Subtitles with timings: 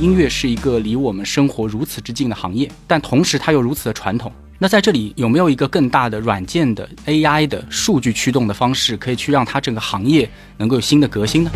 [0.00, 4.32] 音乐是一个离我们生活如此之近的行业，但同时它又如此的传统。
[4.58, 10.26] 那在这里有没有一个更大的软件的 AI 的数据驱动的方式，可以去让它整个行业
[10.56, 11.50] 能够有新的革新呢？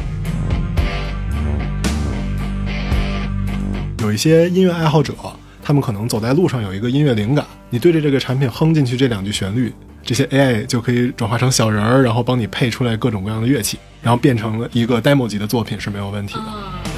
[4.00, 5.14] 有一些音乐爱好者，
[5.62, 9.72] 他们可能走在路上有一个音乐灵感，你对着这个产品哼进去这两句旋律，
[10.02, 16.93] 这些 AI 就可以转化成小人儿，然后帮你配出来各种各样的乐器，然后变成了一个 demo 级的作品是没有问题的。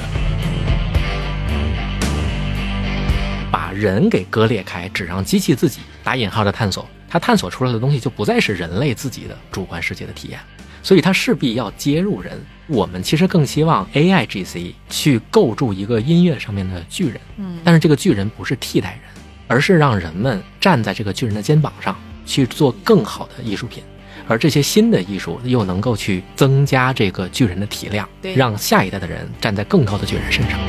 [3.77, 10.39] 人给割裂开，只让机器自己打引号的探索，它探索出来的东西就不再是人类自己的主观世界的体验，
[10.81, 12.43] 所以它势必要接入人。
[12.65, 17.59] 我们其实更希望 AI GC 去构筑一个音乐上面的巨人，嗯。
[17.63, 19.01] 但是这个巨人不是替代人，
[19.47, 23.83] 而是让人们站在这个巨人的肩膀上去做更好的艺术品，
[24.27, 30.59] 而这些新的艺术又能够去增加这个巨人的体量，让下一代的人站在更高的巨人身上。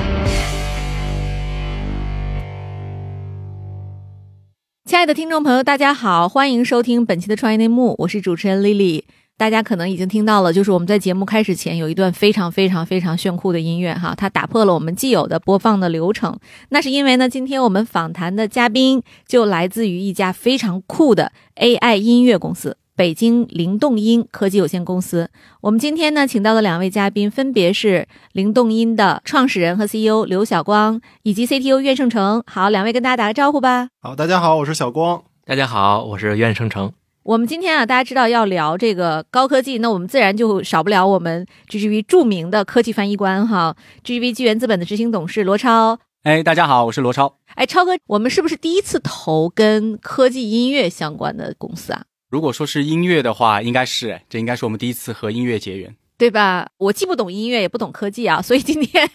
[4.89, 9.03] 亲爱的听众朋友，大家好，欢迎收听本期的创业内幕，我是主持人 Lily。
[9.36, 16.39] 大家可能已经听到了，就是我们在节目开始前有一段非常非常非常炫酷的音乐哈，它打破了我们既有的播放的流程。
[16.70, 25.31] 那是因为呢，今天我们访谈的嘉宾就来自于一家非常酷的 AI 音乐公司——北京灵动音科技有限公司。
[25.61, 32.43] 我们今天呢，请到的两位嘉宾分别是灵动音的创始人和 CEO 刘晓光，以及 CTO 苑胜成。
[32.45, 33.91] 好，两位跟大家打个招呼吧。
[34.03, 35.23] 好，大家好，我是小光。
[35.47, 36.93] 大家好，我是苑胜成。
[37.23, 46.01] 我们今天啊，大家知道要聊这个高科技，那我们自然就少不了我们 GGV 著名的科技翻译官哈，GGV 纪元资本的执行董事罗超。
[46.25, 47.37] 哎，大家好，我是罗超。
[47.55, 52.03] 哎，超哥，我们是不是第一次投跟科技音乐相关的公司啊？
[52.29, 55.95] 如果说是音乐的话，应该是，这应该是我们第一次和音乐结缘。
[56.19, 56.69] 对吧？
[56.79, 59.09] 我既不懂音乐，也不懂科技啊， 所以今天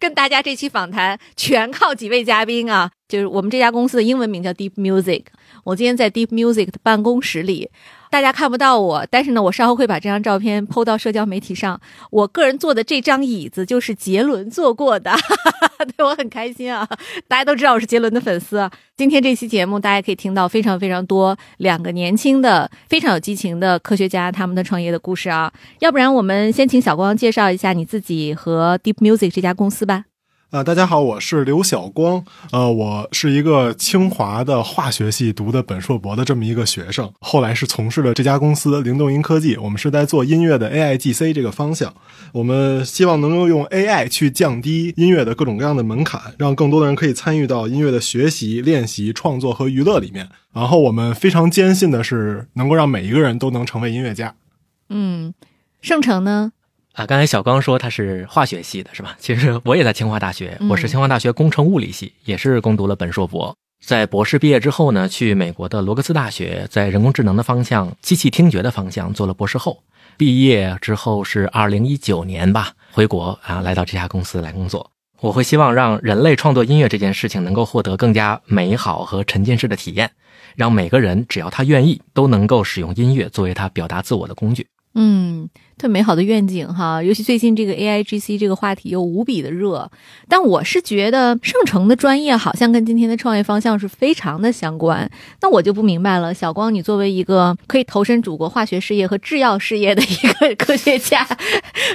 [0.00, 2.90] 跟大家这期访谈全靠几位嘉宾啊。
[3.06, 5.24] 就是我们这家公司的英文名叫 Deep Music，
[5.64, 7.70] 我今天在 Deep Music 的办公室里，
[8.10, 11.80] 大家看不到我，但是呢，我稍后会把这张照片 PO 到社交媒体上。
[12.10, 15.12] 我个人坐的这张椅子就是杰伦坐过的，
[15.96, 16.88] 对我很开心啊！
[17.28, 18.68] 大家都知道我是杰伦的粉丝。
[18.96, 25.52] 今天这期节目，大家可以听到非常非常多两个年轻的、非常有激情的科学家他们的创业的故事啊。
[25.80, 30.04] 要不然，我们先请小光介绍一下你自己和 Deep Music 这家公司吧。
[30.50, 32.24] 啊、大家好，我是刘晓光。
[32.52, 39.58] 呃，我是一个清华的化学系读的本硕博的这么一个学生，后来是从事了这家公司灵动音科技。
[39.58, 41.92] 我们是在做音乐的 AI GC 这个方向。
[42.32, 50.30] 我们希望能够用 AI 去降低音乐的各种各样的门槛，让更多的人可以参与到音乐的学习、练习、创作和娱乐里面。
[50.54, 54.34] 然后我们非常坚信的是，能够让每一个人都能成为音乐家。
[54.88, 55.34] 嗯，
[55.82, 56.52] 盛成呢？
[56.98, 59.16] 啊，刚才小刚说他是化学系的，是吧？
[59.20, 63.56] 其实我也在清华大学，嗯我是清华大学工程物理系，也是攻读了本硕博。
[63.86, 69.80] 在博士毕业之后呢，去美国的罗格斯大学，在人工智能的方向、机器听觉的方向做了博士后。
[70.16, 74.90] 毕业之后是二零一九年吧，回国啊，来到这家公司来工作。
[75.20, 80.10] 我会希望让人类创作音乐这件事情能够获得更加美好和沉浸式的体验，
[80.56, 84.66] 让每个人只要他愿意，都能够使用音乐作为他表达自我的工具。
[85.00, 85.48] 嗯，
[85.78, 89.88] 特美好的愿景哈，尤其最近这个 A I G C 这个话题又无比的热，
[90.28, 95.08] 但我是觉得盛成的专业好像跟今天的创业方向是非常的相关，
[95.40, 101.24] 那我就不明白了，小光，你作为一个可以投身祖国化学事业和制药事业的一个科学家，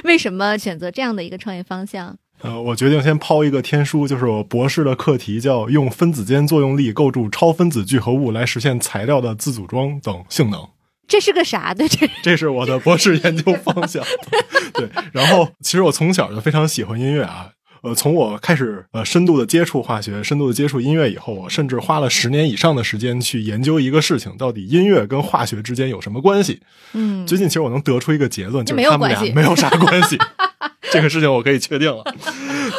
[0.04, 2.16] 为什么选择这样的一个创业方向？
[2.40, 10.73] 呃，我决定先抛一个天书，就是我博士的课题叫用分子间作用力构筑超分子聚合物来实现材料的自组装等性能。
[11.06, 11.74] 这是个啥？
[11.74, 14.02] 的，这这是我的博士研究方向。
[14.74, 17.50] 对，然后其实我从小就非常喜欢音乐啊。
[17.82, 26.62] 呃，从我开始呃深度的接触化学、深度的接触音乐以后，我甚至花了十年以上的时间去研究一个事情，到底音乐跟化学之间有什么关系。
[26.94, 30.18] 嗯，最近其实我能得出一个结论，就是他们俩没有啥关系。
[30.90, 32.02] 这个事情我可以确定了。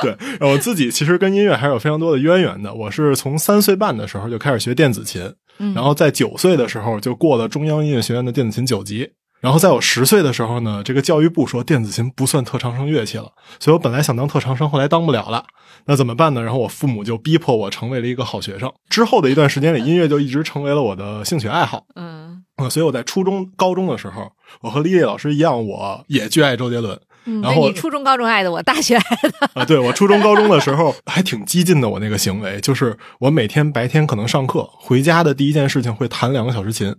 [0.02, 2.74] 对，我自己其实跟音乐还是有非常多的渊源的。
[2.74, 9.12] 我是从三岁半的时候就开始学电子琴，嗯然后在九岁的时候就过了中央音乐学院的电子琴九级。
[9.42, 15.46] 然后在我十岁的时候呢，这个教育部说电子琴不算特长生乐器了，所以我本来想当特长生，后来当不了了。
[15.86, 16.42] 那怎么办呢？
[16.42, 18.72] 然后我父母就逼迫我成为了一个好学生。
[18.90, 21.86] 之后的一段时间里，音乐就一直成为了我的兴趣爱好。
[21.96, 24.32] 嗯嗯，所以我在初中、高中的时候，
[24.62, 27.00] 我和丽丽老师一样，我也巨爱周杰伦。
[27.26, 36.96] 嗯，然后你初中、高中爱的，我大学爱的，啊，对我初中、高中的时候还挺激进的，我那个行为就是我每天白天可能上课，回家的第一件事情会弹两个小时琴，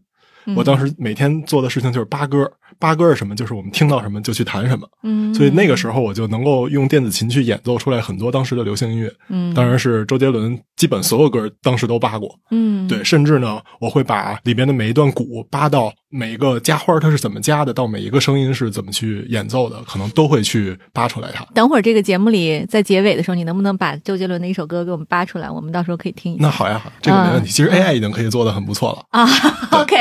[0.54, 3.34] 我当时每天做的事情就是扒歌，扒歌是什么？
[3.34, 4.86] 就是我们听到什么就去弹什么。
[5.02, 9.12] 嗯，所以那个时候我就能够用电子琴去演奏出来很多当时的流行音乐。
[9.28, 12.38] 嗯，当然是周杰伦，基本所有歌当时都扒过。
[12.50, 21.44] 嗯，对，甚至呢，我会把里边的每一段鼓扒到每一个加花它是怎么加的，到每一个声音是怎么去演奏的，可能都会去扒出来它。
[21.54, 25.50] 等会儿这个节目里在结尾的时候，你能不能把周杰伦的一首歌给我们扒出来？
[25.50, 26.42] 我们到时候可以听一下。
[26.42, 27.48] 那好呀，好，这个没问题。
[27.50, 29.02] 嗯其实 AI 已经可以做的很不错了。
[29.10, 29.26] 啊
[29.70, 29.96] ，OK，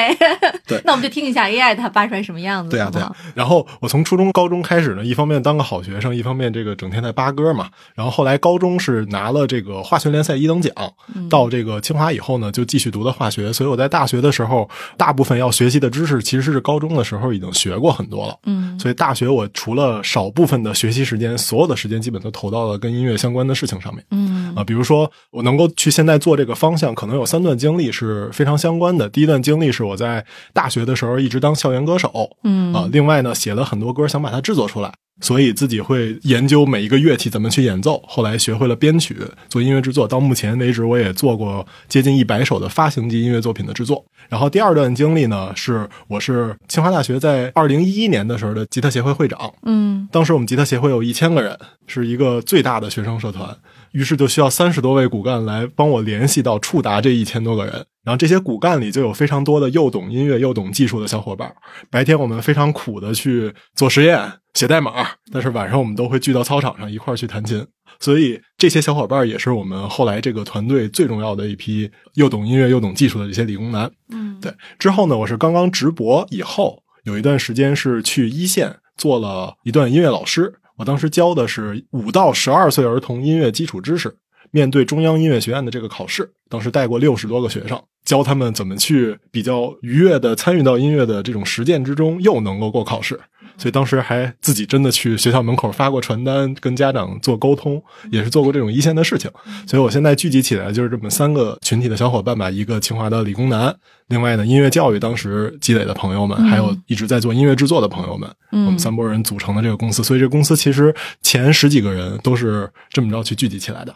[0.67, 2.69] 对 那我们就听一下 AI 它扒出来什么样子。
[2.69, 3.01] 对呀、对
[3.33, 7.69] 然后我从初中、高中开始呢，一方面当个好学生，一方面这个整天在扒歌嘛。
[7.95, 10.73] 然后后来高中是拿了这个化学联赛一等奖，
[11.15, 13.51] 嗯到这个清华以后呢，就继续读的化学。
[13.53, 18.37] 所以我在大学的时候，大部分要学习的知识其实是高中的时候已经学过很多了。
[18.45, 24.03] 嗯所以大学我除了少部分的学习时间，所有的时间基本都投到了跟音乐相关的事情上面。
[24.11, 29.07] 嗯啊，比如说我能够去现在做这个方向，可能有三段经历是非常相关的。
[29.09, 32.73] 第一段经历是我在大学的时候一直当校园歌手，嗯。
[32.73, 38.01] 啊，另外呢写了很多歌，想把它制作出来，所以自己会研究每一个乐器怎么去演奏。
[38.07, 39.17] 后来学会了编曲，
[39.49, 40.07] 做音乐制作。
[40.07, 44.05] 到目前为止，我也做过接近一百首的发行级音乐作品的制作。
[44.27, 51.57] 然后第二段经历呢，是我是清华大学在二零一一年的时候的吉他协会会长，嗯当时我们吉他协会有一千个人，
[51.87, 53.55] 是一个最大的学生社团，
[53.91, 57.73] 于是就需要三十多位骨干来帮我联系到触达这一千多个人。
[58.03, 61.51] 然后这些骨干里就有非常多的又懂音乐又懂技术的小伙伴。
[61.89, 64.19] 白天我们非常苦的去做实验、
[64.55, 67.63] 写代码，但是晚上我们都会聚到操场上一块儿去弹琴。
[67.99, 73.89] 所以这些小伙伴也是我们后来这个团队最重要的一批又懂音乐又懂技术的这些理工男。
[74.09, 80.53] 嗯对，之后呢，我是刚刚直博以后，有一段时间是去一线做了一段音乐老师。
[80.77, 84.17] 我当时教的是五到十二岁儿童音乐基础知识，
[84.51, 93.19] 面对中央音乐学院的这个考试，当时带过六十多个学生，教他们怎么去比较愉悦的参与到音乐的这种实践之中，又能够过考试。
[93.57, 97.81] 所以当时还自己真的去学校门口发过传单，跟家长做沟通，
[98.11, 99.31] 也是做过这种一线的事情。
[99.65, 103.73] 所以我现在聚集起来就是这么三个群体的小伙伴吧，一个清华的理工男，
[104.09, 110.03] 另外呢音乐教育当时积累的朋友们，还有一直在做音乐制作的朋友们，嗯我们三拨人组成的这个公司。
[110.03, 113.95] 所以这公司其实前十几个人都是这么着去聚集起来的。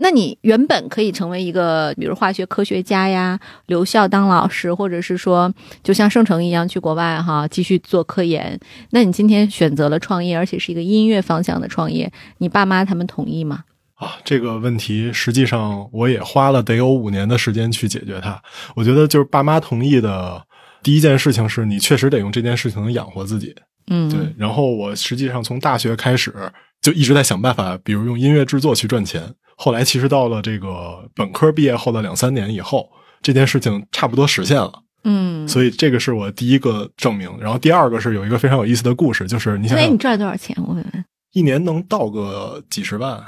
[0.00, 5.52] 那你原本可以成为一个，比如化学科学家呀，留校当老师，或者是说，
[5.82, 8.58] 就像圣城一样去国外哈继续做科研。
[8.90, 13.64] 那你今天选择了创业，而且是一个音乐方向的创业，你爸妈他们同意吗？
[13.96, 18.40] 啊，这个问题实际上我也花了得有五年的时间去解决它。
[18.74, 20.42] 我觉得就是爸妈同意的
[20.82, 23.54] 第一件事情是你确实得用这件事情养活自己。
[23.90, 26.32] 嗯，对，然后我实际上从大学开始
[26.80, 29.34] 就一直在想办法，比如用音乐制作去赚钱。
[29.56, 32.88] 后来其实到了这个本科毕业后的两三年以后，
[33.20, 34.72] 这件事情差不多实现了。
[35.04, 37.30] 嗯，所以这个是我第一个证明。
[37.40, 40.56] 然后第二个是有一个非常有意思的故事，就是你想哎，想你，赚了多少钱？
[40.58, 41.04] 我问问。
[41.32, 43.22] 一年能到个几十万，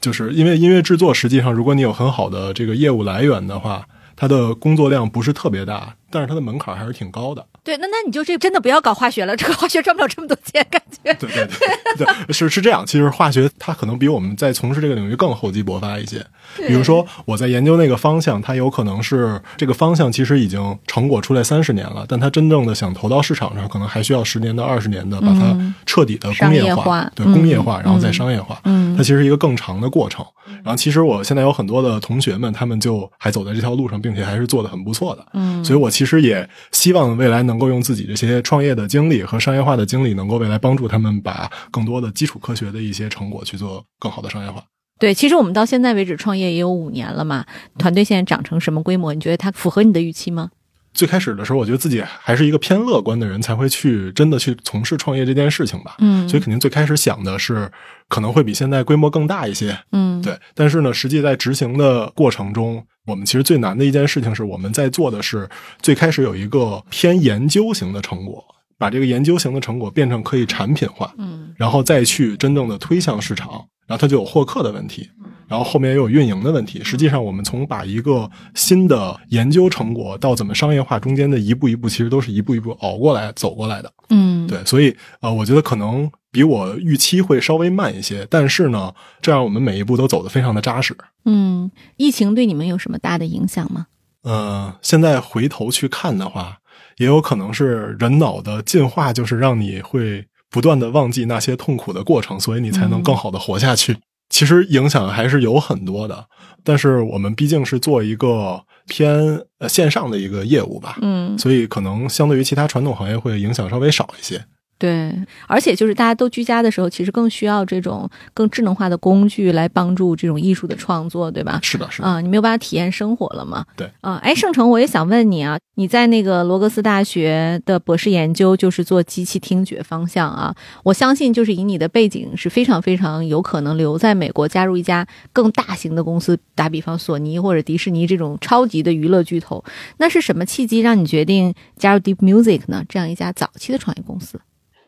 [0.00, 3.86] 就是因为音乐制作实际上，如果你有很好的这个业务来源的话，
[4.16, 7.46] 它的工作量不是特别大，但是它的门槛还是挺高的。
[7.64, 11.14] 对，那那你就这真的不要搞化学了，这个化学赚不了这么多钱，感觉。
[11.14, 12.84] 对对对对，是是这样。
[12.84, 16.24] 其实化学它可能比我们在从事这个领域更厚积薄发一些。
[16.58, 28.60] 比如说我在研究那个方向，它有可能是这个方向其实已经成果出来三十年了，但它真正的想投到市场上，可能还需要十年到二十年的把它彻底的工业化对嗯工业化，然后再商业化。
[28.64, 30.24] 嗯它其实是一个更长的过程。
[30.62, 35.26] 然后其实我现在有很多的同学们，他们就还走在这条路上，并且还是做的很不错的。
[35.32, 44.64] 嗯所以我其实也希望未来能能够用自己这些创业的经历和商业化的经历，能够未来帮助他们把更多的基础科学的一些成果去做更好的商业化。
[44.98, 47.46] 对，其实我们到现在为止创业也有五年了嘛，
[47.78, 49.14] 团队现在长成什么规模？
[49.14, 50.50] 你觉得它符合你的预期吗？
[50.94, 55.96] 最开始的时候，我觉得自己还是一个偏乐观的人，才会去真的去从事创业这件事情吧。
[55.98, 57.70] 嗯所以肯定最开始想的是
[58.08, 60.38] 可能会比现在规模更大一些，嗯，对。
[60.54, 65.48] 但是呢，实际在执行的过程中，我们其实最难的一件事情是我们在做的是
[65.82, 68.42] 最开始有一个偏研究型的成果，
[68.78, 75.08] 把这个研究型的成果变成可以产品化，嗯然后再去真正的推向市场，然后它就有获客的问题，
[75.46, 76.82] 然后后面也有运营的问题。
[76.82, 83.92] 实际上，我们从把一个新的研究成果到怎么商业化中间的一步一步，其实都是一步一步熬过来走过来的。
[84.08, 90.96] 嗯，对，所以呃，我觉得可能比我预期会稍微慢一些，但是呢，这样我们每一步都走得非常的扎实。
[91.24, 93.86] 嗯，疫情对你们有什么大的影响吗？
[94.22, 96.56] 呃，现在回头去看的话，
[96.96, 103.96] 也有可能是人脑的进化，就是让你会不断的忘记那些痛苦的过程，所以你才能更好的活下去。
[104.30, 106.26] 其实影响还是有很多的。
[106.62, 114.44] 但是我们毕竟是做一个偏呃线上的一个业务吧，嗯，所以可能相对于其他传统行业会影响稍微少一些。
[114.84, 121.58] 对，而且就是大家都居家的时候，其实更需要这种更智能化的工具来帮助这种艺术的创作，对吧？
[121.62, 122.08] 是的，是的。
[122.08, 123.64] 啊，你没有办法体验生活了嘛？
[123.76, 123.90] 对。
[124.02, 139.64] 啊，哎，盛成，我也想问你啊，你在那个罗格斯大学的博士研究就是做机器听觉方向啊，我相信就是以你的背景是非常非常有可能留在美国，加入一家更大型的公司，打比方索尼或者迪士尼这种超级的娱乐巨头。
[139.96, 142.84] 那是什么契机让你决定加入 Deep Music 呢？
[142.86, 144.38] 这样一家早期的创业公司？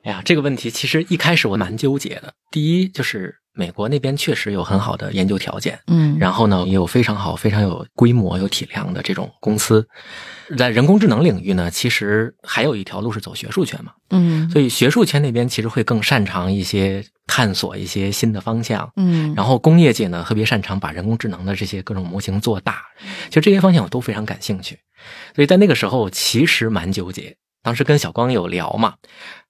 [0.06, 2.32] 哎呀，这个问题其实一开始我蛮纠结的。
[2.52, 9.84] 第一，就是美国那边确实有很好的研究条件，嗯，然后呢，也有非常好、非常有规模、有体量的这种公司。
[10.56, 22.80] 在人工智能领域呢，其实还有一条路是走学术圈嘛，嗯，所以学术圈那边其实会更擅长一些探索一些新的方向，嗯，然后工业界呢特别擅长把人工智能的这些各种模型做大，
[23.26, 24.78] 其实这些方向我都非常感兴趣。
[25.34, 28.94] 所以在那个时候其实蛮纠结，当时跟小光有聊嘛。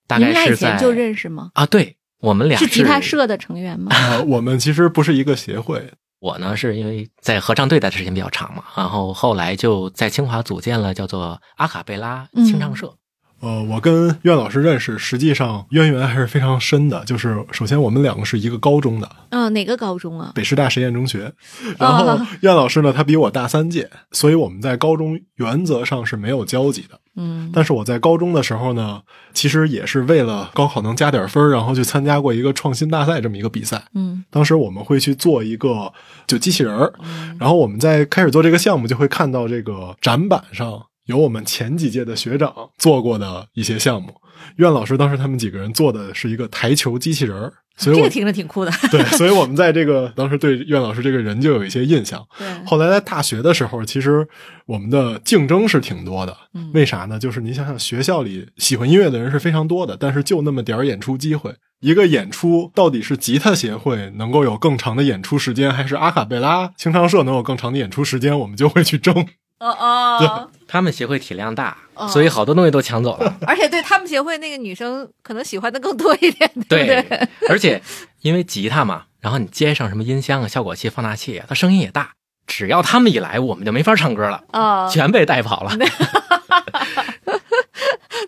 [0.06, 1.50] 大概是在就认识吗？
[1.54, 3.94] 啊，对我们俩是吉他社的成员吗？
[3.94, 5.90] 啊，我们其实不是一个协会。
[6.18, 12.94] 我呢是因为在合唱队待的时间比较长嘛，然后后来就在清华组建了叫做阿卡贝拉清唱社。
[13.40, 17.04] 呃，我跟苑老师认识，实际上渊源还是非常深的。
[17.04, 20.32] 就是首先我们两个是一个高中的，嗯，哪个高中啊？
[20.34, 21.32] 北师大实验中学。
[21.78, 26.98] 然后苑老师呢，他比我大三届，所以我们在高中原则上是没有交集的。
[27.18, 29.00] 嗯，但是我在高中的时候呢，
[29.34, 33.82] 其实也是为了高考能加点分，然后去参加过一个创新大赛这么一个比赛。
[33.94, 35.92] 嗯，当时我们会去做一个
[36.26, 36.92] 就机器人儿，
[37.38, 40.82] 然后我们在开始做这个项目，就会看到这个展板上。
[41.06, 44.14] 有我们前几届的学长做过的一些项目，
[44.56, 48.70] 苑老师当时他们几个人做的是一个台球机器人儿所以这个听着挺酷的。
[48.90, 52.26] 对，所以我们在这个当时对苑老师这个人就有一些印象。
[52.38, 54.26] 对，后来在大学的时候，其实
[54.64, 56.34] 我们的竞争是挺多的。
[56.54, 57.18] 嗯，为啥呢？
[57.18, 61.54] 就是你想想，学校里喜欢音乐的人是非常多的，但是就那么点儿演出机会。
[61.80, 69.14] 一个演出到底是吉他协会能够有更长的演出时间，还是阿卡贝拉清唱社能有更长的演出时间，我们就会去争。
[69.58, 71.76] 哦哦，他们协会体量大，
[72.08, 73.36] 所以好多东西都抢走了。
[73.46, 77.28] 而且对他们协会那个女生可能喜欢的更多一点， 对不对？
[77.48, 77.80] 而且
[78.20, 82.10] 因为吉他嘛，然后你接上什么音箱啊、效果器、放大器啊，它声音也大。
[82.46, 85.72] 只要他们一来，我们就没法唱歌了，哦，全被带跑了。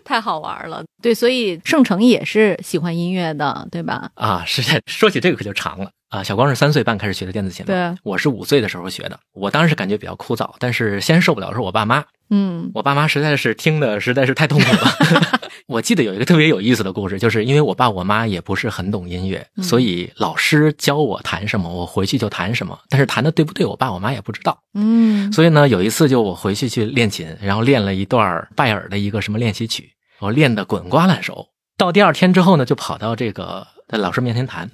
[0.03, 4.09] 太好玩了，对，所以盛成也是喜欢音乐的，对吧？
[4.15, 5.91] 啊，是在说起这个可就长了。
[6.09, 9.19] 啊，小光是三岁半开始学的电子琴，对，我是五岁的时候学的。
[9.31, 15.21] 我当时感觉比较枯燥，但是先受不了是我爸妈，嗯，我爸妈实在是听的实在是太痛苦了。
[15.67, 24.57] 我记得有一个特别有意思的故事，就是因为我爸我妈也不是很懂音乐，所以老师教我弹什么，我回去就弹什么，但是弹的对不对，我爸我妈也不知道。
[24.73, 31.49] 嗯，所以呢，有一次就我回去去练琴，然后练了一段拜耳的一个什么练习曲，我练的滚瓜烂熟。
[31.77, 34.71] 到第二天之后呢，就跑到这个在老师面前弹。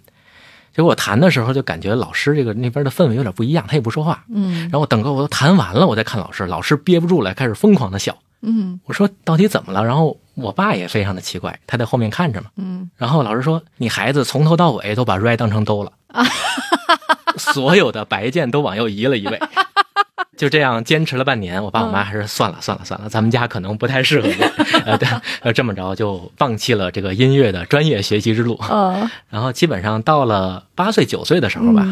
[0.75, 4.25] 结果我弹的时候就感觉老师这个那边的氛围有点不一样，他也不说话。
[4.29, 8.17] 嗯，然后我等个我都弹完了，我再看老师，老师憋不住了，开始疯狂的笑。
[8.41, 9.85] 嗯，我说到底怎么了？
[9.85, 12.47] 然后我爸也非常的奇怪，他在后面看着嘛。
[12.57, 15.93] 嗯，然后老师说：“你孩子从头到尾都把 re 当成哆了，
[17.37, 19.39] 所有的白键都往右移了一位。”
[20.37, 24.33] 就这样坚持了半年，我爸我妈还是算了算了算了，咱们家可能不太适合你，
[24.85, 24.99] 呃，
[25.41, 28.55] 呃，这么着就放弃了这个音乐的专业学习之路。
[28.69, 31.85] 哦， 然后基本上到了八岁九岁的时候吧，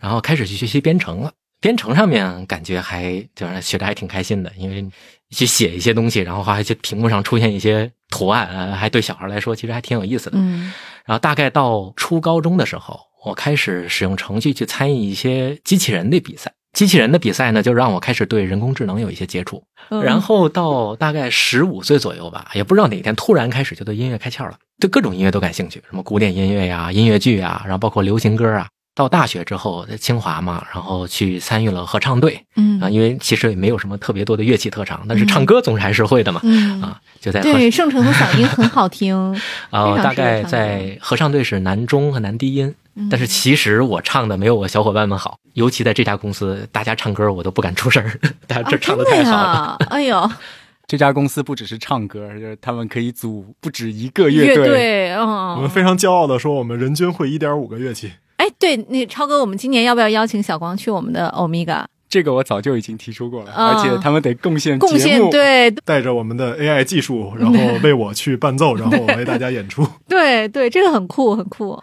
[0.00, 1.32] 然后开始去学习编程了。
[1.60, 4.88] 编程上面感觉还就是学的还挺开心的，因为
[5.30, 10.38] 去写一些东西，然后还去屏幕上出现一些图案，还对小孩来说其实还挺有意思的。
[10.38, 10.72] 嗯，
[11.04, 16.52] 然后大概到初高中的时候，我开始使用程序去参与一些机器人的比赛。
[16.78, 19.64] 机器人的比赛呢，就让我开始对人工智能有一些接触。
[19.88, 28.68] 然后到大概十五岁左右吧，也不知道哪天突然开始就对音乐开窍了，对各种音乐都感兴趣，什么古典音乐呀、音乐剧啊，然后包括流行歌啊。
[28.94, 32.40] 到大学之后，在清华嘛，然后去参与了合唱队。
[32.54, 36.40] 嗯啊，因为其实也没有什么特别多的乐器特长，但是唱歌总是还是会的嘛。
[36.44, 39.34] 嗯啊，就在对盛成的嗓音很好听。
[39.70, 42.72] 啊，大概在合唱队是男中和男低音。
[43.10, 49.76] 但是其实我唱的没有我小伙伴们好，尤其在这家公司，大家唱歌我都不敢出声儿， 大家这唱的太好了。
[49.90, 50.30] 哎呦，
[50.86, 55.12] 这家公司不只是唱歌，就是他们可以组不止一个乐队。
[55.14, 58.12] 嗯，我们非常骄傲的说，我们人均会一点五个乐器。
[58.36, 61.86] 哎，对，那超哥，我们今年要不要邀请小光去我们的欧米伽？
[62.08, 69.86] 这个我早就已经提出过了，嗯、而且他们得贡献贡献对，带着我们的 AI 技术，然后 为我去伴奏，然后为大家演出。
[70.08, 71.78] 对对，这个很酷，很酷。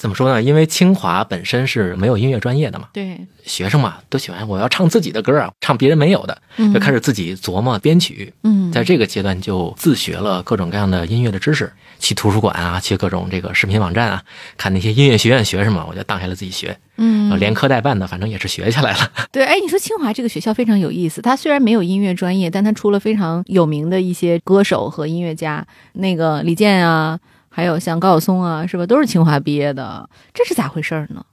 [0.00, 0.40] 怎么说呢？
[0.42, 8.32] 因为清华本身是没有音乐专业的嘛，对，学生嘛都喜欢我要唱自己的歌啊，唱别人没有的，嗯就开始自己琢磨编曲。
[8.42, 14.22] 嗯，在这个阶段就自学了各种各样的音乐的知识，去图书馆啊，去各种这个视频网站啊，
[14.56, 19.12] 看那些音乐学院学什么，我就当下来自己学，嗯连科带办的，反正也是学下来了。
[19.30, 27.18] 对，哎，你说清华这个学校非常有意思，它虽然没有音乐专业，但它出了非常有名的一些歌手和音乐家，那个李健啊，
[27.50, 31.24] 还有像高晓松啊，是吧，都是清华毕业的，这是咋回事儿呢？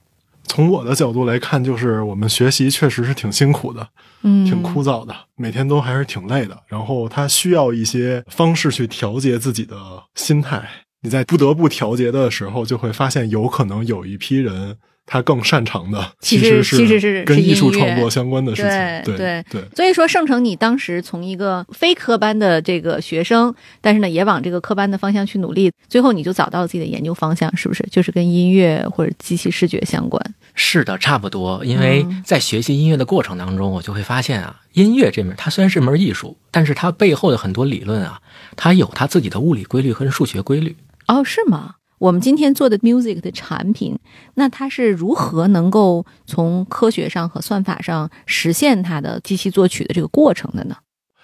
[0.44, 3.86] 从我的角度来看，就是我们学习确实是挺辛苦的，
[4.22, 6.58] 嗯，挺枯燥的，每天都还是挺累的。
[6.66, 9.76] 然后他需要一些方式去调节自己的
[10.14, 10.66] 心态。
[11.02, 14.76] 你在不得不调节的时候，就会发现有可能有一批人
[15.10, 18.70] 他更擅长的其实是其实是跟艺术创作相关的事情。
[19.04, 27.82] 对对对所以说，盛成，你当时从一个非科班的这个学生，但是呢，也往这个科班的方向去努力，最后你就找到了自己的研究方向，是不是？
[27.90, 30.22] 就是跟音乐或者机器视觉相关。
[30.54, 31.64] 是的，差不多。
[31.64, 38.20] 因为嗯在学习音乐的过程当中，我就会发现啊，音乐这门它虽然是门艺术，但是它背后的很多理论啊，
[38.56, 40.76] 它有它自己的物理规律和数学规律。
[41.06, 41.76] 哦，是吗？
[41.98, 43.98] 我们今天做的 music 的产品，
[44.34, 50.76] 那它是如何能够从科学上和算法上实现它的机器作曲的这个过程的呢？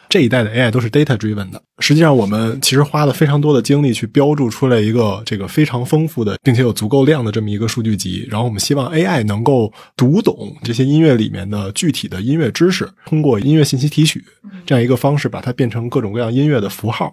[0.09, 1.61] 这一代的 AI 都是 data driven 的。
[1.81, 8.25] 实际上，我们其实花了非常多的精力去标注出来一个这个非常丰富的，并且有足够量的这么一个数据集。
[8.31, 14.25] 然后，我们希望 AI 能够读懂这些音乐里面的具体的音乐知识，通过音乐信息提取
[14.65, 17.13] 这样一个方式，把它变成各种各样音乐的符号。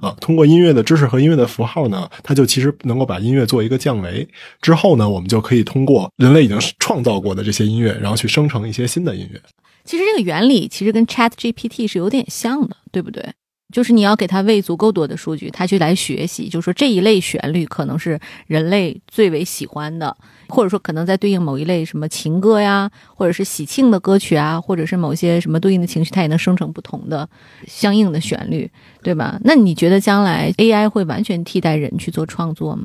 [0.00, 4.26] 啊，通过音乐的知识和音乐的符号呢，它就其实能够把音乐做一个降维。
[4.60, 9.40] 之后呢，我们就可以通过人类已经创造过的这些音乐，然后去生成一些新的音乐。
[9.84, 13.24] 其实这个原理其实跟 Chat GPT 是有点像的，对不对？
[13.72, 20.16] 就是你要给它喂足够多的数据，它去来学习，就是说这一类旋律可能是人类最为喜欢的，
[20.50, 27.28] 或者说可能在对应某一类什么情歌呀，或者是喜庆的歌曲啊，或者是某些什么对应的情绪，它也能生成不同的
[27.66, 28.70] 相应的旋律，
[29.02, 29.38] 对吧？
[29.44, 32.84] 那你觉得将来 AI 会完全替代人去做创作吗？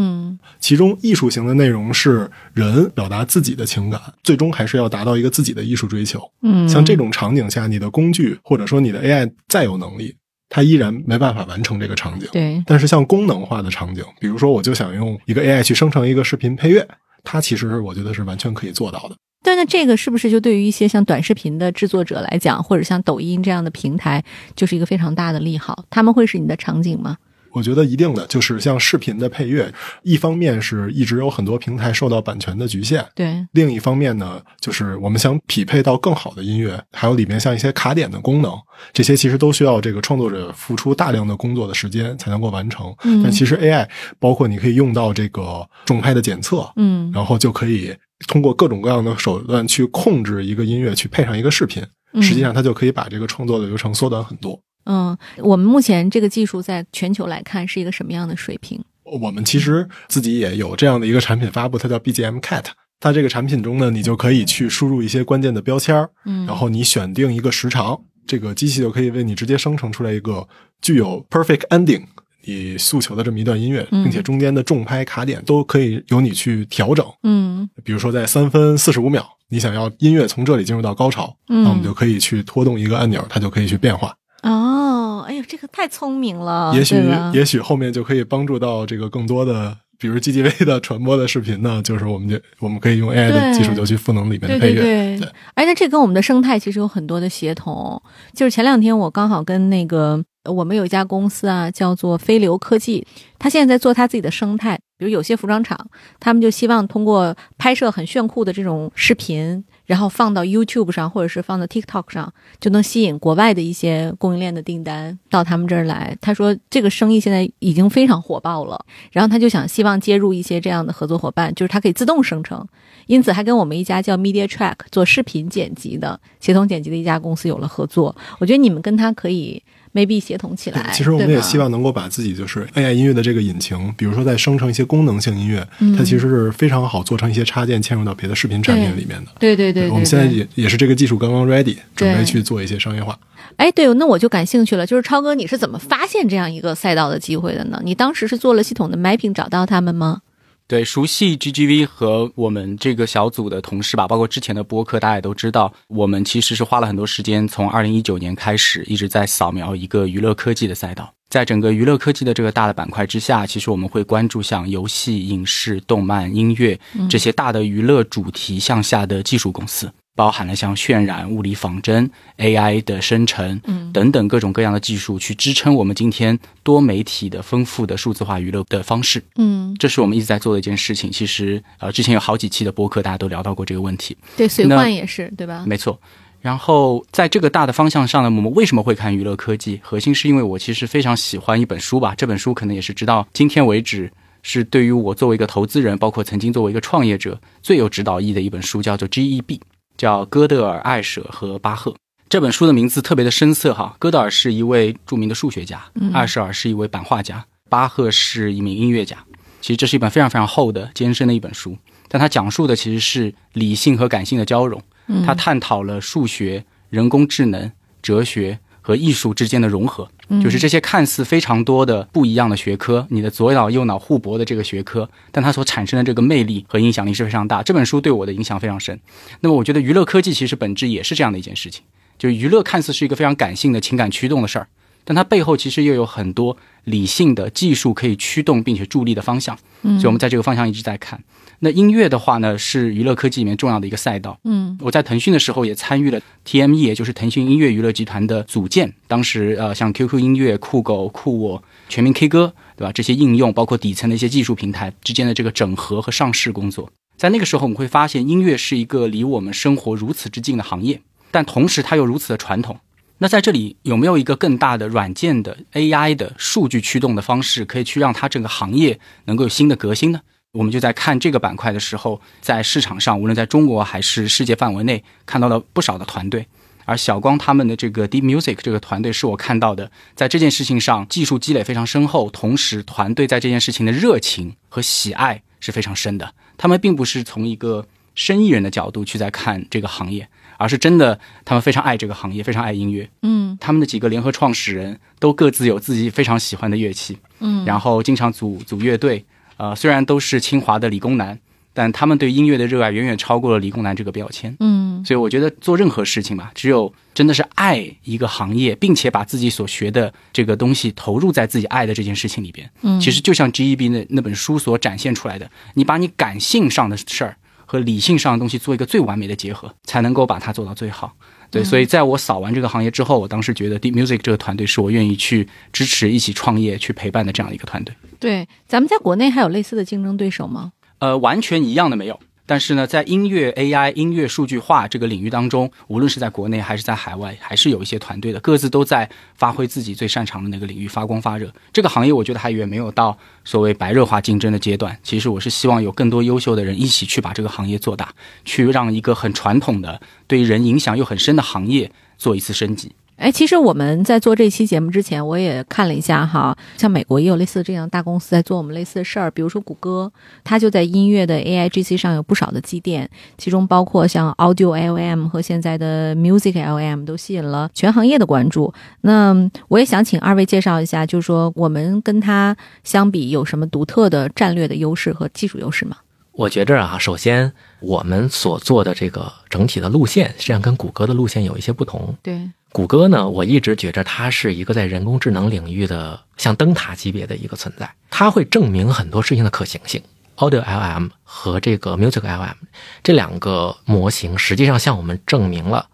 [0.00, 6.20] 嗯其中艺术型的内容是人表达自己的情感，最终还是要达到一个自己的艺术追求。
[6.42, 10.14] 嗯，像这种场景下，你的工具或者说你的 AI 再有能力，
[10.48, 12.28] 它依然没办法完成这个场景。
[12.32, 16.86] 对，但是像功能化的场景，比如说我就想用一个 AI 去生成一个视频配乐，
[17.24, 19.16] 它其实我觉得是完全可以做到的。
[19.44, 24.22] 对那这个是不是就对于一些像短视频的制作者来讲，或者像抖音这样的平台，
[24.54, 25.84] 就是一个非常大的利好？
[25.90, 27.16] 他们会是你的场景吗？
[27.58, 29.70] 我觉得一定的就是像视频的配乐，
[30.02, 38.52] 一方面是一直有很多平台受到版权的局限，对，另一方面呢，就是我们想匹配到更好的音乐，还有里面像一些卡点的功能，
[38.92, 42.94] 这些其实都需要这个创作者付出大量的工作的时间才能够完成。
[43.04, 43.88] 嗯但其实 AI
[44.20, 47.92] 包括你可以用到这个重拍的检测，嗯然后就可以
[48.28, 51.82] 通过各种各样的手段去控制一个音乐，去配上一个视频。
[52.14, 54.58] 嗯实际上，它就可以把这个创作的流程缩短很多。
[54.88, 58.82] 嗯，我们目前这个技术在全球来看是一个什么样的水平？
[59.04, 62.64] 我们其实自己也有这样的一个产品发布，它叫 BGM Cat。
[63.00, 67.96] 它这个产品中呢，你就可以去输入一些关键的标签儿，嗯然后你选定一个时长，
[68.26, 70.46] 这个机器就可以为你直接生成出来一个
[70.82, 72.02] 具有 perfect ending
[72.44, 77.06] 你诉求的这么一段音乐，嗯并且中间的重拍卡点都可以由你去调整。
[77.22, 84.12] 嗯比如说在三分四十五秒，你想要音乐从这里进入到高潮，嗯那我们就可以去拖动一个按钮，它就可以去变化。
[84.42, 86.94] 哦，哎呦，这个太聪明了，也许
[87.32, 94.80] 也许后面就可以帮助到这个更多的，比如 GGV 的传播的视频呢，就是我们就我们可以用 AI 的技术就去赋能里面的对配乐。
[94.80, 98.00] 对对对，而且这跟我们的生态其实有很多的协同。
[98.32, 103.04] 就是前两天我刚好跟那个呃我们有一家公司啊，叫做飞流科技，
[103.40, 104.78] 他现在在做他自己的生态。
[104.96, 105.78] 比如有些服装厂，
[106.18, 116.14] 他们就希望通过拍摄很炫酷的这种视频，然后放到 YouTube 上，或者是放到 TikTok 上，就能吸引国外的一些供应链的订单到他们这儿来。
[116.20, 122.62] 他说这个生意现在已经非常火爆了，然后他就想希望接入一些这样的合作伙伴，就是它可以自动生成。
[123.06, 128.14] 因此，还跟我们一家叫 Media Track 做视频剪辑的协同剪辑的一家公司有了合作。
[128.38, 129.62] 我觉得你们跟他可以
[129.98, 130.90] maybe 协同起来。
[130.92, 139.32] 其实我们也希望能够把自己就是 AI 音乐的这个引擎，比如说在生成一些功能性音乐，嗯它其实是非常好做成一些插件嵌入到别的视频产品里面的。
[139.38, 143.18] 对对对对我们现在也也是这个技术刚刚 ready，准备去做一些商业化。
[143.56, 144.86] 哎，对，那我就感兴趣了。
[144.86, 147.80] 就是超哥，你是怎么发现这样一个赛道的机会的呢？
[147.82, 150.20] 你当时是做了系统的 mapping 找到他们吗？
[150.68, 161.10] 对，熟悉 GGV 和我们这个小组的同事吧，包括之前的播客，大家也都知道，我们其实是花了很多时间，从二零一九年开始一直在扫描一个娱乐科技的赛道。
[161.30, 166.78] 在整个娱乐科技的这个大的板块之下，其实我们会关注像游戏、影视、动漫、音乐
[167.08, 169.90] 这些大的娱乐主题向下的技术公司。
[170.18, 181.08] 包含了像渲染、物理仿真、AI 的生成，嗯，等等各种各样的技术，去支撑我们今天多媒体的丰富的数字化娱乐的方式，嗯，这是我们一直在做的一件事情。
[181.08, 184.16] 其实，呃，之前有好几期的播客，大家都聊到过这个问题。
[184.36, 185.62] 对，随幻也是，对吧？
[185.64, 185.96] 没错。
[186.40, 189.78] 然后，在这个大的方向上呢，我们为什么会看娱乐科技？
[189.84, 192.12] 核心是因为我其实非常喜欢一本书吧。
[192.16, 194.10] 这本书可能也是直到今天为止，
[194.42, 199.60] 是对于我作为一个投资人，包括曾经作为一个创业者最有指导意义的一本书，叫做 GEB。
[199.98, 201.94] 叫哥德尔、艾舍和巴赫。
[202.30, 203.94] 这本书的名字特别的深色哈。
[203.98, 205.82] 哥德尔是一位著名的数学家，
[206.14, 209.18] 艾舍尔是一位版画家，巴赫是一名音乐家。
[209.60, 211.76] 其实这是一本非常非常厚的、艰深的一本书，
[212.08, 214.80] 但它讲述的其实是理性和感性的交融。
[215.26, 218.58] 它探讨了数学、人工智能、哲学。
[218.88, 220.08] 和艺术之间的融合，
[220.42, 227.62] 就是这些看似非常多的不一样的学科，你的左脑右脑互搏的这个学科，但它所产生的这个魅力和影响力是非常大。
[227.62, 228.98] 这本书对我的影响非常深。
[229.40, 231.82] 那么，我觉得娱乐科技其实本质也是这样的一件事情，
[232.16, 234.68] 就是娱乐看似是一个非常感性的情感驱动的事儿，
[235.04, 239.54] 但它背后其实又有很多理性的技术可以驱动并且助力的方向。
[239.82, 241.22] 所以我们在这个方向一直在看。
[241.60, 244.38] 那音乐的话呢，是娱乐科技里面重要的一个赛道。
[244.44, 248.92] 嗯，我在腾讯的时候也参与了 TME，也就是腾讯音乐娱乐集团的组建。
[249.08, 252.92] 当时呃，像 QQ 音乐、酷狗、酷我、全民 K 歌，对吧？
[252.92, 261.00] 这些应用包括底层的一些技术平台之间的这个整合和上市工作，在那个时候我们会发现，音乐是一个离我们生活如此之近的行业，
[261.32, 262.78] 但同时它又如此的传统。
[263.18, 270.20] 那在这里有没有一个更大的软件的 AI 的数据驱动的方式，可以去让它整个行业能够有新的革新呢？
[270.52, 276.46] 我们就在看这个板块的时候，在市场上，无论在中国还是世界范围内，看到了不少的团队。
[276.86, 286.32] 而小光他们的这个 Deep Music 这个团队是我看到的，在这件事情上技术积累非常深厚，同时团队在这件事情的热情和喜爱是非常深的。
[286.56, 293.06] 他们并不是从一个生意人的角度去在看这个行业，而是真的他们非常爱这个行业，非常爱音乐。
[293.20, 297.18] 嗯，他们的几个联合创始人都各自有自己非常喜欢的乐器。
[297.40, 299.22] 嗯，然后经常组组乐队。
[299.58, 301.38] 呃，虽然都是清华的理工男，
[301.74, 304.56] 但他们对音乐的热爱远远超过了理工男这个标签。
[304.60, 312.70] 嗯，所以我觉得做任何事情吧，只有真的是爱一个行业，并且把自己所学的这个东西投入在自己爱的这件事情里边。
[312.82, 321.14] 嗯，其实就像 GEB 那那本书所展现出来的，你把你感性上的事儿和理性上的东西做一个最完美的结合，才能够把它做到最好。
[321.50, 327.94] 对，所以在我扫完这个行业之后，我当时觉得 Deep Music 这个团队是我愿意去支持、一起创业、去陪伴的这样一个团队。
[328.20, 330.72] 对，咱们在国内还有类似的竞争对手吗？
[330.98, 332.20] 呃，完全一样的没有。
[332.48, 341.52] 但是呢，在音乐 AI、音乐数据化这个领域当中，无论是在国内还是在海外，还是有一些团队的，各自都在发挥自己最擅长的那个领域，发光发热。
[341.74, 344.98] 这个行业我觉得还远没有到所谓白热化竞争的阶段。
[345.02, 348.14] 其实我是希望有更多优秀的人一起去把这个行业做大，
[348.46, 352.92] 去让一个很传统的、对人影响又很深的行业做一次升级。
[353.18, 360.10] 哎，其实我们在做这期节目之前，我也看了一下哈，像美国也有类似这样大公司在做我们类似的事儿，比如说谷歌，
[360.44, 368.72] 它就在音乐的 AI GC 上有不少的积淀，其中包括像 Audio LM 和现在的 Music LM 都吸引了全行业的关注。
[369.00, 369.34] 那
[369.66, 375.96] 我也想请二位介绍一下，就是说我们跟它相比有什么独特的战略的优势和技术优势吗？
[376.30, 382.14] 我觉着啊，首先我们所做的这个整体的路线，实际上跟谷歌的路线有一些不同。
[382.22, 382.48] 对。
[382.72, 390.02] 谷歌呢，我一直觉着它是一个在人工智能领域的像灯塔级别的一个存在，它会证明很多事情的可行性。
[390.36, 392.54] Audio LM 和这个 Music LM
[393.02, 395.88] 这两个模型，实际上向我们证明了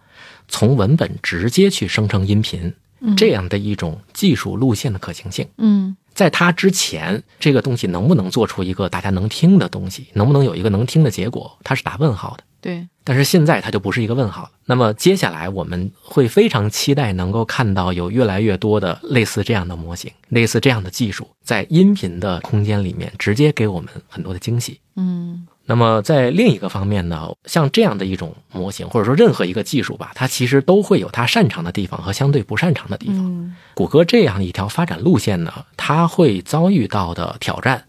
[0.49, 2.75] 从文本直接去生成音频
[3.17, 5.49] 这样的一种技术路线的可行性。
[5.57, 12.45] 嗯，在它之前，这个东西能不能做出一个大家能听的东西，能不能有一个能听的结果，它是打问号的。
[12.65, 12.89] 对。
[13.05, 14.51] 但是现在它就不是一个问号了。
[14.65, 24.81] 那么接下来我们会非常期待能够看到有越来越多的类似这样的模型、类似这样的技术，在音频的空间里面直接给我们很多的惊喜。
[24.97, 25.47] 嗯。
[25.67, 33.17] 那么在另一个方面呢，像这样的一种模型，或者说任何一个技术吧，它其实都会有它擅长的地方和相对不擅长的地方。
[33.19, 33.55] 嗯。
[33.75, 37.85] 谷歌这样一条发展路线呢，它会遭遇到的挑战，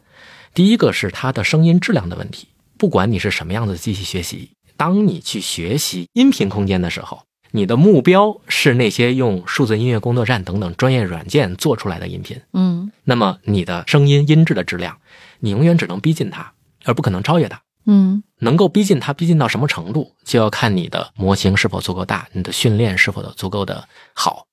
[0.54, 2.48] 第一个是它的声音质量的问题。
[2.78, 4.50] 不管你是什么样的机器学习。
[4.78, 12.42] 当你去学习音频空间的时候，你的目标是那些用数字音乐工作站等等专业软件做出来的音频。
[12.54, 14.98] 嗯，那么你的声音音质的质量，
[15.40, 16.52] 你永远只能逼近它。
[16.88, 17.60] 而不可能超越它。
[17.88, 24.46] 嗯能够逼近它，逼近到什么程度，就要看你的模型是否足够大，你的训练是否的足够的好。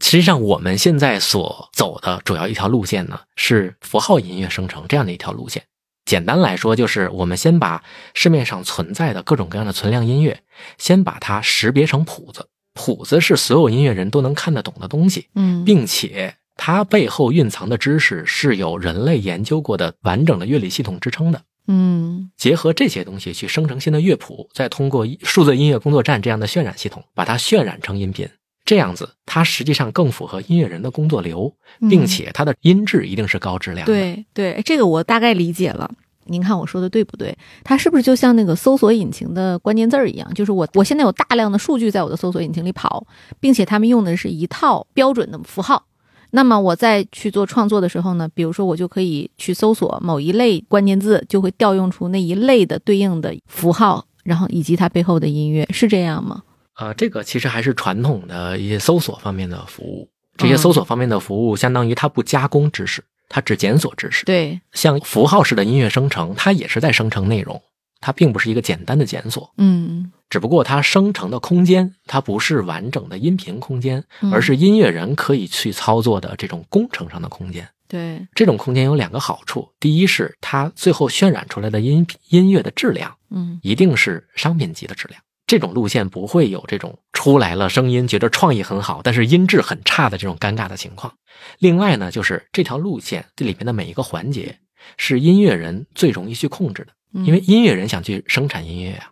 [0.00, 5.62] 实际上，我们现在所走的主要一条路线呢，是符号音乐生成这样的一条路线。
[6.04, 7.82] 简单来说，就是我们先把
[8.14, 10.40] 市面上存在的各种各样的存量音乐，
[10.78, 12.48] 先把它识别成谱子。
[12.74, 21.42] 谱子是所有音乐人都能看得懂的东西，嗯，并且它背后蕴藏的知识是有人类研究过的完整的乐理系统支撑的。
[21.68, 28.28] 嗯结合这些东西去生成新的乐谱，再通过数字音乐工作站这样的渲染系统，把它渲染成音频。
[28.72, 31.52] 这样子，它实际上更符合音乐人的工作流，
[31.90, 35.90] 并且它的音质一定是高质量的。，对对，这个我大概理解了。
[36.26, 37.36] 您看我说的对不对？
[37.64, 40.32] 它是不是就像那个搜索引擎的关键字儿一样？
[40.34, 43.04] 就是我我现在有大量的数据在我的搜索引擎里跑，
[43.40, 45.84] 并且他们用的是一套标准的符号。
[46.30, 56.42] 那么我在去做创作的时候呢，比如说我就可以去搜索某一类关键字，就会调用出那一类的对应的符号，然后以及它背后的音乐，是这样吗？
[56.76, 60.08] 呃，这个其实还是传统的一些搜索方面的服务。
[60.36, 64.24] 这些搜索方面的服务，相当于它不加工知识，它只检索知识。
[64.24, 67.60] 对，像符号式的音乐生成，它也是在生成内容，
[68.00, 69.52] 它并不是一个简单的检索。
[69.58, 77.68] 嗯只不过它生成的空间，它不是完整的音频空间，嗯而是音乐人可以去操作的这种工程上的空间。
[77.86, 85.20] 对，这种空间有两个好处：第一是它最后渲染出来的音音乐的质量嗯一定是商品级的质量。
[85.52, 91.12] 这种路线不会有这种出来了声音觉得创意很好，但是音质很差的这种尴尬的情况。
[91.58, 94.58] 另外呢，就是这条路线这里面的每一个环节
[94.96, 96.92] 是音乐人最容易去控制的。
[97.12, 99.10] 嗯因为音乐人想去生产音乐啊，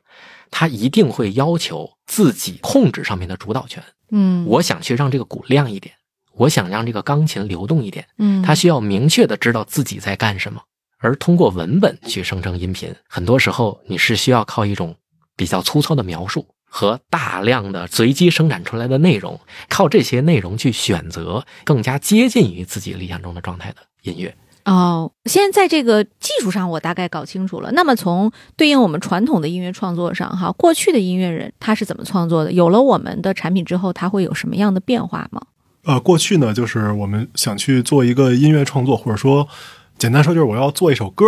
[0.50, 3.84] 他一定会要求自己控制上面的主导权。
[4.10, 5.94] 嗯，我想去让这个鼓亮一点，
[6.32, 10.62] 我想让这个钢琴流动一点，嗯他需要明确的知道自己在干什么。
[11.00, 14.96] 而通过文本去生成音频，很多时候你是需要靠一种
[15.36, 24.34] 比较粗糙的描述和大量的随机生产出来的内容，靠这些内容去选择更加接近于自己理想中的状态的音乐。
[24.66, 27.72] 哦，现在在这个技术上我大概搞清楚了。
[27.72, 32.52] 那么从对应我们传统的音乐创作上，哈，过去的音乐人他是怎么创作的？
[32.52, 35.40] 有了我们的产品之后，他会有什么样的变化吗？
[35.84, 39.48] 呃，过去呢，就是我们想去做一个音乐创作，或者说
[39.96, 41.24] 简单说就是我要做一首歌，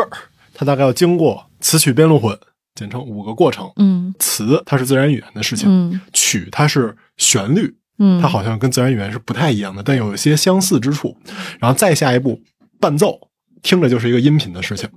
[0.53, 2.38] 它大概要经过词曲编录混，
[2.74, 3.70] 简称五个过程。
[3.76, 11.16] 嗯词它是自然语言的事情，嗯曲它是旋律，嗯，它好像跟自然语言是不太一样的，但有一些相似之处。
[11.58, 12.40] 然后再下一步，
[12.80, 13.18] 伴奏
[13.62, 14.88] 听着就是一个音频的事情，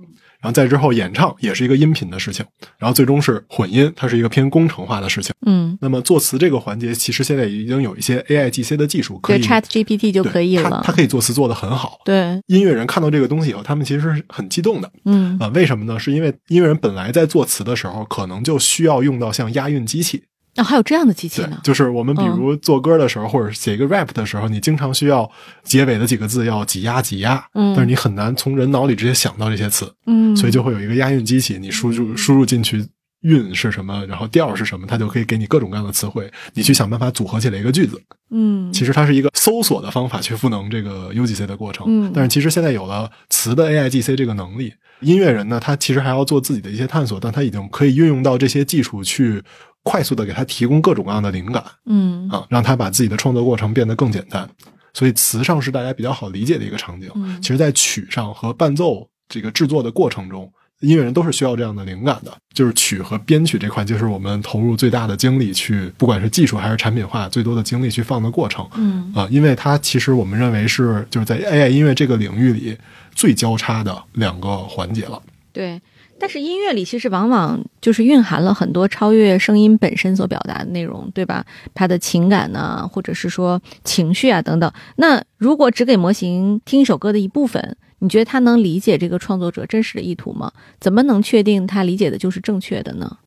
[0.46, 2.46] 然后再之后演唱也是一个音频的事情，
[2.78, 5.34] 然后最终是混音，它是一个偏工程化的事情。
[5.44, 10.70] 嗯，那么作词这个环节，其实现在已经有一些 AI GC 的技术可对以，Chat GPT 就可以了。
[10.70, 11.98] 它它可以作词做得很好。
[12.04, 15.98] 对，音乐人看到这个东西以后，他们其实是很激动的嗯啊、为什么呢？
[15.98, 20.22] 是因为音乐人本来在作词的时候，可能就需要用到像押韵机器，
[20.56, 21.60] 啊，还有这样的机器呢，？
[21.62, 25.30] 就是我们比嗯如做歌的时候，或者写一个 rap 的时候，你经常需要
[25.62, 32.84] 结尾的几个字要挤压挤压，嗯但是你很难从人脑里直接想到这些词，嗯，所以就会有一个押韵机器，你输入输入进去
[33.22, 38.00] 韵是什么，然后调是什么，它就可以给你各种各样的词汇，你去想办法组合起来一个句子。
[38.30, 41.86] 嗯，其实它是一个搜索的方法去赋能这个 UGC 的过程。
[41.88, 49.42] 嗯但是其实现在有了词的 AIGC 这个能力，音乐人呢，他其实还要做自己的一些探索，但他已经可以运用到这些技术去
[49.88, 54.48] 快速的给他提供各种各样的灵感嗯啊，让他把自己的创作过程变得更简单。
[54.92, 57.08] 所以词上是大家比较好理解的一个场景。
[57.14, 62.36] 嗯其实，在曲上和伴奏这个制作的过程中，音乐人都是需要这样的灵感的。
[62.52, 68.68] 就是曲和编曲这块，就是我们投入最大的精力去，不管是技术还是产品化，最多的精力去放的过程。
[68.74, 72.76] 嗯啊，因为它其实我们认为是就是在 AI 音乐这个领域里
[73.14, 75.22] 最交叉的两个环节了。
[75.52, 75.80] 对。
[76.18, 81.44] 但是音乐里其实往往就是蕴含了很多超越声音本身所表达的内容，对吧？
[81.74, 84.72] 它的情感呢、或者是说情绪啊等等。
[84.96, 90.52] 那如果只给模型听一首歌的一部分，你觉得它能理解这个创作者真实的意图吗？
[90.80, 93.18] 怎么能确定他理解的就是正确的呢？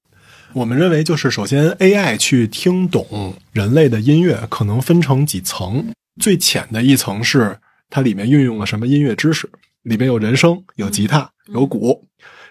[0.53, 5.85] 我们认为，就是首先 AI 去听懂人类的音乐，可能分成几层。
[6.19, 9.47] 最浅的一层是它里面运用了什么音乐知识，
[9.83, 12.07] 里面有人声、有吉他、有鼓，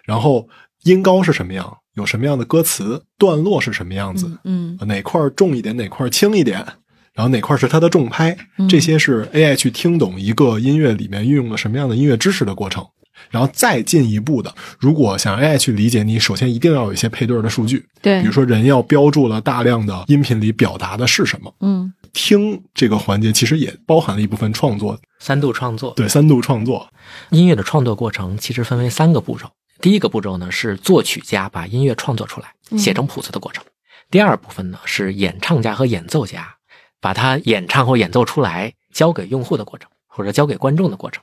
[0.09, 0.49] 然后
[0.85, 6.65] 音高是什么样，有什么样的歌词，段落是什么样子，嗯哪块儿重一点，哪块儿轻一点，
[7.13, 8.67] 然后哪块儿是它的重拍，嗯。
[8.67, 12.87] 这些是 AI 去听懂一个音乐里面运用了什么样的音乐知识的过程。
[13.31, 18.21] 然后再进一步的，如果想 AI 去理解你，首先一定要有一些配对儿的数据，对。
[18.23, 21.53] 比如说人要标注了大量的音频里表达的是什么。
[21.61, 21.93] 嗯。
[22.15, 26.89] 听这个环节其实也包含了一部分创作，三度创作，对三度创作，
[27.31, 29.47] 音乐的创作过程其实分为三个步骤。
[29.81, 33.65] 第一个步骤呢是作曲家把音乐创作出来，写成谱子的过程。
[34.11, 36.57] 第二部分呢是演唱家和演奏家
[37.01, 41.23] 把它演唱或演奏出来，交给用户的过程，或者交给观众的过程。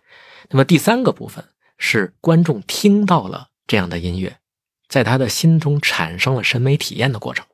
[0.49, 1.43] 那么第三个部分
[1.77, 4.37] 是观众听到了这样的音乐，
[4.87, 7.45] 在他的心中产生了审美体验的过程。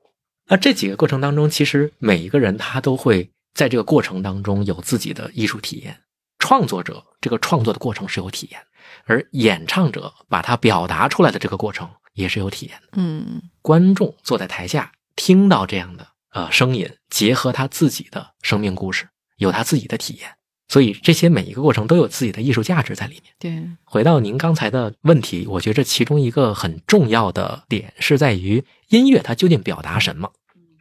[0.48, 5.98] 那这几个过程当中，其实每一个人他都会在这个过程当中有自己的艺术体验。
[6.38, 8.62] 创作者这个创作的过程是有体验，
[9.12, 12.88] 而演唱者把它表达出来的这个过程也是有体验的。
[12.93, 20.32] 嗯观众坐在台下听到这样的呃声音，结合他自己的生命故事，有他自己的体验，
[20.69, 23.34] 所以这些每一个过程都有自己的艺术价值在里面。
[23.38, 30.32] 对，回到您刚才的问题，我觉着其中一个很重要的点是在于音乐它究竟表达什么？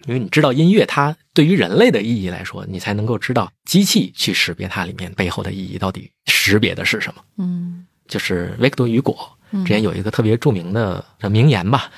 [0.07, 7.23] 因为你知道音乐它对于人类的意义来说，你才能够知道机器去识别它里面背后的意义到底识别的是什么。
[7.37, 9.17] 嗯就是维克多·雨果
[9.53, 11.91] 之前有一个特别著名的名言吧：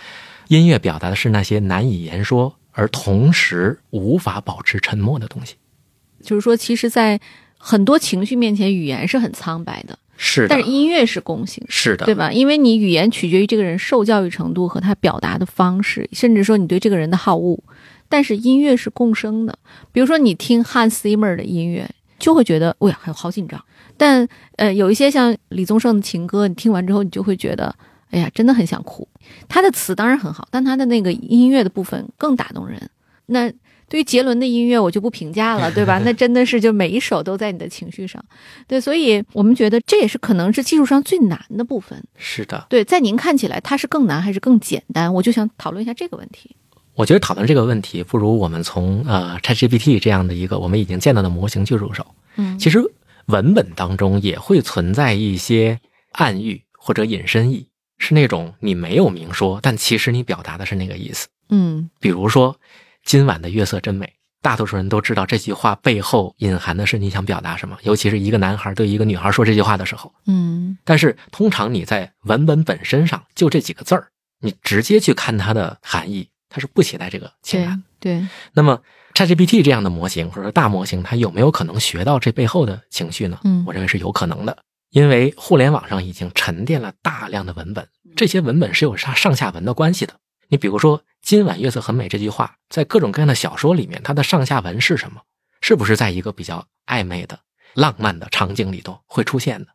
[0.47, 5.57] 音乐表达的是那些难以言说而同时无法保持沉默的东西。
[6.23, 7.21] 就是说，其实，在
[7.59, 11.65] 很多情绪面前，语言是很苍白的，是的，但是音乐是共性。
[11.69, 12.31] 是的，对吧？
[12.31, 17.59] 因为你语言取决于这个人受教育程度和他表达的方式，甚至说你对这个人的好恶。
[18.09, 19.59] 但是音乐是共生的，
[19.91, 23.63] 比如说你听 Hans Zimmer 的音乐，就会觉得，哎呀，好紧张。
[24.03, 27.73] 但呃，有一些像李宗盛的情歌，你听完之后，你就会觉得，
[28.11, 29.07] 哎呀，真的很想哭。
[29.49, 32.91] 他的词当然很好，但他的那个音乐的部分更打动人。
[33.27, 33.49] 那
[33.89, 36.01] 对于杰伦的音乐，我就不评价了， 对吧？
[36.05, 38.21] 那真的是就每一首都在你的情绪上。
[38.67, 42.03] 对，所以我们觉得这也是可能是技术上最难的部分。
[42.17, 42.67] 是的。
[42.69, 45.15] 对，在您看起来，它是更难还是更简单？
[45.15, 46.57] 我就想讨论一下这个问题。
[46.95, 52.05] 我觉得讨论这个问题，不如我们从呃 ChatGPT 这样的一个我们已经见到的模型去入手。
[52.37, 52.83] 嗯，其实
[53.27, 55.81] 文本当中也会存在一些
[56.13, 61.29] 暗喻或者引申意，是那种你没有明说，但其实你表达的是那个意思。
[61.49, 62.59] 嗯，比如说
[63.05, 70.13] 今晚的月色真美，大多数人都知道这句话背后隐含的是你想表达什么，尤其是一个男孩对一个女孩说这句话的时候。
[70.27, 74.09] 嗯，但是通常你在文本本身上就这几个字儿，
[74.41, 76.29] 你直接去看它的含义。
[76.55, 77.83] 它是不携带这个情感。
[77.99, 78.83] 对，那么
[79.15, 83.39] ChatGPT 这样的模型或者说大模型，它有没有可能学到这背后的情绪呢？
[83.45, 84.57] 嗯，我认为是有可能的，
[84.91, 90.15] 因为互联网上已经沉淀了大量的文本，这些文本是有上上下文的关系的。
[90.49, 95.23] 你比如说“今晚月色很美”这句话，在各种各样的小说里面，它的上下文是什么？
[95.61, 97.39] 是不是在一个比较暧昧的、
[97.75, 99.69] 浪漫的场景里头会出现的？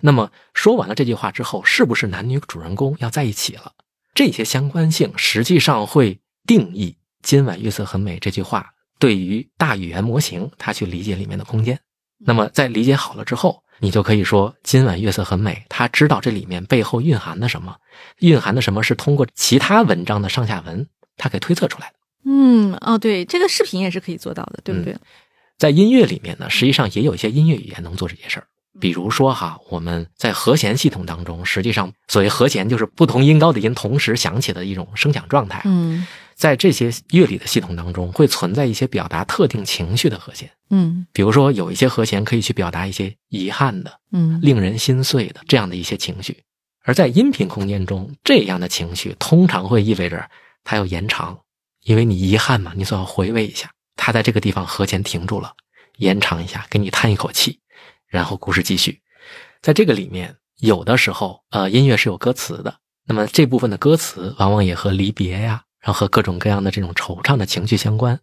[0.00, 3.72] 那么说完了这句话之后，是不是男女主人公要在一起了？
[4.14, 6.20] 这些相关性实际上会。
[6.46, 8.73] 定义“今晚月色很美”这句话
[9.04, 11.78] 对于大语言模型它去理解里面的空间，
[12.16, 17.76] 那么在理解好了之后，你就可以说“今晚月色很美”，他知道这里面背后蕴含的什么，
[18.20, 20.86] 蕴含的什么是通过其他文章的上下文，
[21.18, 21.94] 他给推测出来的。
[22.24, 24.96] 嗯，哦，对，这个视频也是可以做到的，对不对？
[25.58, 28.46] 在音乐里面呢，实际上也有一些音乐语言能做这些事儿。
[28.80, 35.60] 比如说哈，我们在和弦系统当中，实际上所谓和弦就是不同音高的音同时响起的一种声响状态。
[35.66, 36.06] 嗯。
[36.34, 46.42] 在这些乐理的系统当中，会存在一些表达特定情绪的和弦，嗯，比如说有一些和弦可以去表达一些遗憾的，嗯，令人心碎的这样的一些情绪，
[46.82, 50.28] 而在音频空间中，这样的情绪通常会意味着
[50.64, 51.38] 它要延长，
[51.84, 55.52] 因为你遗憾嘛，你总要回味一下，它在这个地方和弦停住了，
[55.98, 57.60] 延长一下，给你叹一口气，
[58.08, 59.00] 然后故事继续。
[59.62, 62.74] 在这个里面，有的时候，呃，音乐是有歌词的，
[63.06, 65.62] 那么这部分的歌词往往也和离别呀。
[65.84, 68.18] 然后和各种各样的这种惆怅的情绪相关。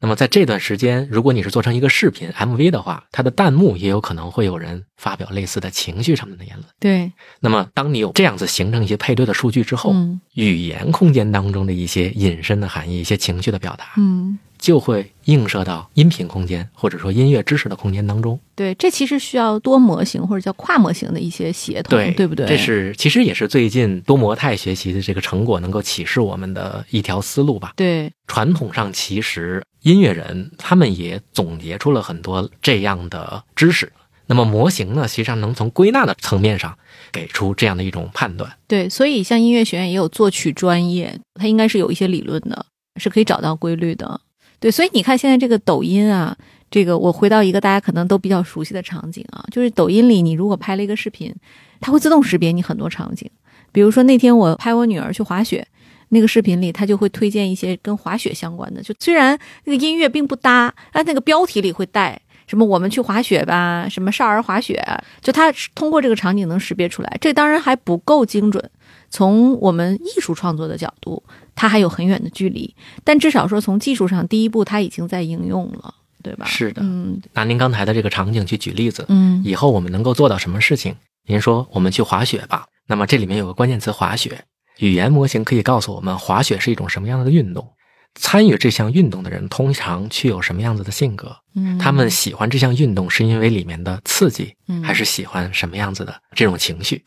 [0.00, 6.66] 那么在这段时间，如果你是做成一个视频 MV 的话，它的弹幕也有可能会有人发表类似的情绪上面的言论。
[6.80, 7.12] 对。
[7.40, 9.94] 那么当你有这样子形成一些配对的数据之后，
[10.34, 14.38] 语言空间当中的一些隐身的含义、一些情绪的表达，嗯。
[14.58, 18.38] 就会映射到音频空间或者说音乐知识的空间当中。
[18.54, 22.46] 对，这其实需要多模型或者叫跨模型的一些协同，对不对？
[22.46, 27.72] 这是其实也是最近多模态学习的这个成果能够启示我们的一条思路吧。
[27.76, 33.92] 对，传统上其实音乐人他们也总结出了很多这样的知识，
[34.26, 36.76] 那么模型呢，实际上能从归纳的层面上
[37.12, 38.52] 给出这样的一种判断。
[38.66, 42.66] 对，所以像音乐学院也有作曲专业，它应该是有一些理论的，
[42.96, 44.20] 是可以找到规律的。
[44.60, 46.36] 对，所以你看现在这个抖音啊，
[46.70, 51.34] 这个我回到一个大家可能都比较熟悉的场景啊，就是抖音里你如果拍了一个视频，
[51.80, 53.30] 它会自动识别你很多场景。
[53.70, 55.66] 比如说那天我拍我女儿去滑雪，
[56.08, 64.82] 那个视频里它就会推荐一些跟滑雪相关的，就虽然那个音乐并不搭，但那个标题里会带什么我们去滑雪吧，什么少儿滑雪，
[65.20, 67.18] 就它通过这个场景能识别出来。
[67.20, 68.70] 这当然还不够精准。
[69.10, 71.22] 从我们艺术创作的角度，
[71.54, 72.74] 它还有很远的距离。
[73.04, 76.44] 但至少说，从技术上，第一步它已经在应用了，对吧？
[76.46, 80.94] 是的嗯拿您刚才的这个场景去举例子，嗯以后我们能够做到什么事情？
[81.26, 84.44] 您说我们去滑雪吧，那么这里面有个关键词滑雪，
[84.78, 87.68] 语言模型可以告诉我们滑雪是一种什么样的运动，
[88.14, 97.02] 参与这项运动的人通常具有什么样子的性格，嗯，他们喜欢这项运动是因为里面的刺激，嗯还是喜欢什么样子的这种情绪？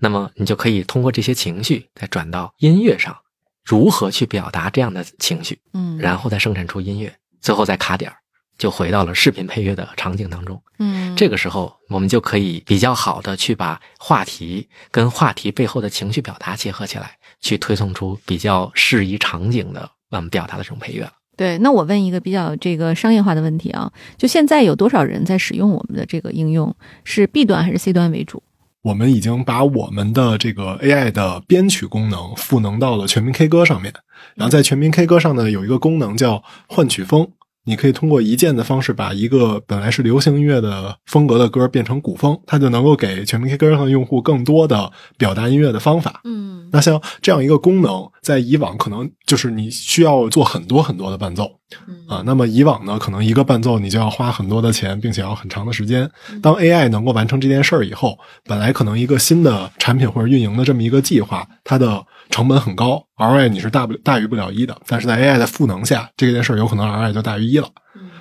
[0.00, 3.16] 那么你就可以通过这些情绪再转到音乐上，
[3.64, 8.16] 如何去表达这样的情绪，嗯，然后再生产出音乐，最后再卡点儿，
[8.56, 10.62] 就回到了视频配乐的场景当中。
[10.78, 21.12] 嗯这个时候，我们就可以比较好的去把话题跟话题背后的情绪表达结合起来，去推送出比较适宜场景的嗯表达的这种配乐了。
[21.36, 26.74] 对，那我问一个比较这个商业化的问题啊，就现在有多少人在使用我们的这个应用？
[27.04, 28.42] 是 B 端还是 C 端为主？
[28.82, 33.92] 我们已经把我们的这个 AI 的编曲功能赋能到了全民 K 歌上面，
[34.36, 37.28] 然后在全民 K 歌上呢有一个功能叫换曲风，
[37.68, 46.22] 你可以通过一键的方式把一个本来是流行音乐的风格的歌变成古风，它就能够给全民 K 歌上的用户更多的表达音乐的方法。
[46.24, 51.50] 嗯那像这样一个功能，在以往可能就是你需要做很多很多的伴奏
[52.06, 52.22] 啊。
[52.26, 56.10] 那么以往呢，可能一个伴奏你就要花很多的钱，并且要很长的时间。
[56.42, 64.78] 当 AI 能够完成这件事儿以后，本来可能一个新的产品或者运营的这么一个计划，它的成本很高，ROI 你是大不大于不了一的。
[64.86, 67.68] 但是在 AI 的赋能下，这件事儿有可能 ROI 就大于一了。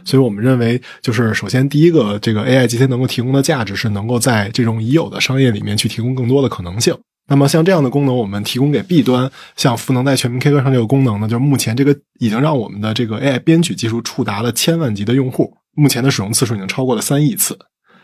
[0.06, 6.98] 所以我们认为，就是首先第一个，这个 AI 今天能够提供的价值是能够在这种已有的商业里面去提供更多的可能性。
[7.30, 17.60] 那么像这样的功能，我们提供给 B 端，像赋能在全民 K 歌上这个功能呢，就是目前这个已经让我们的这个 AI 编曲技术触达了千万级的用户，目前的使用次数已经超过了三亿次。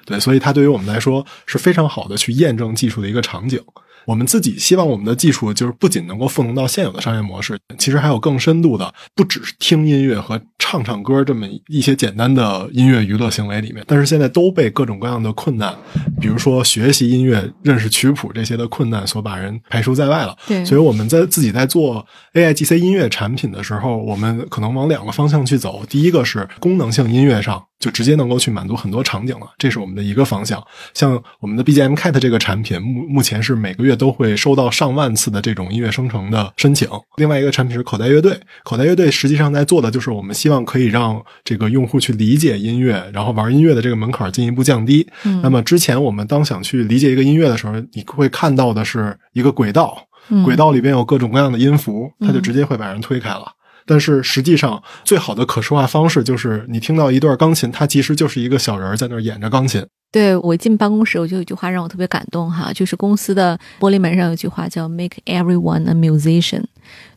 [0.05, 3.57] 对，所以它对于我们来说是非常好的去验证技术的一个场景。
[4.05, 13.83] 我们自己希望我们的技术就是不仅能够赋能到现有的商业模式，其实还有更深度的，不只是听音乐和唱唱歌这么一些简单的音乐娱乐行为里面。
[13.87, 15.75] 但是现在都被各种各样的困难，
[16.19, 20.35] 比如说学习音乐、认识曲谱这些的困难所把人排除在外了。
[20.47, 25.83] 对所以我们在自己在做 AI GC 音乐产品的时候，我们可能往两个方向去走。
[25.87, 30.65] 第一个是功能性音乐上，就直接能够去满足很多场景了，这是我们的一个方向。
[30.93, 36.87] 像我们的 BGM Cat 这个产品，目目前是每个月都会收到上万次的这种音乐生成的申请。
[37.17, 45.05] 另外一个产品是口袋乐队，口袋乐队实际上在做的就是我们希望可以让这个用户去理解音乐，然后玩音乐的这个门槛进一步降低。
[45.25, 53.51] 嗯那么之前我们当想去理解一个音乐的时候，你会看到的是一个轨道，嗯轨道里边有各种各样的音符，它就直接会把人推开了。
[53.85, 59.85] 但是实际上，最好的可视化方式就是你听到一段钢琴，它其实就是一个小人在那儿演着钢琴。
[60.11, 66.65] 对我进办公室，我就有一句话让我特别感动哈，就是公司的玻璃门上有句话叫 “Make everyone a musician”，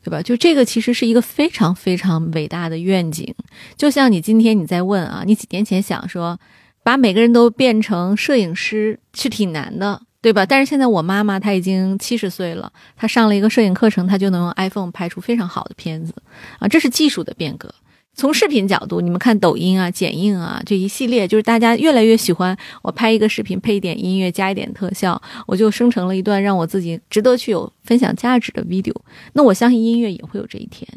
[0.02, 0.22] 对吧？
[0.22, 3.34] 就这个其实是一个非常非常伟大的愿景。
[3.76, 6.40] 就像你今天你在问啊，你几年前想说
[6.82, 10.44] 把每个人都变成摄影师是挺难的，对吧？
[10.44, 16.12] 但是现在我妈妈她已经七十岁了，她上了一个摄影课程，她就能用 iPhone 拍出非常好的片子
[16.58, 17.72] 啊，这是技术的变革。
[18.16, 28.94] 从视频角度，你们看抖音啊、剪映啊这一系列，就是大家越来越喜欢我拍一个视频，配一点音乐，加一点特效，我就生成了一段让我自己值得去有分享价值的 video。
[29.34, 30.88] 那我相信音乐也会有这一天，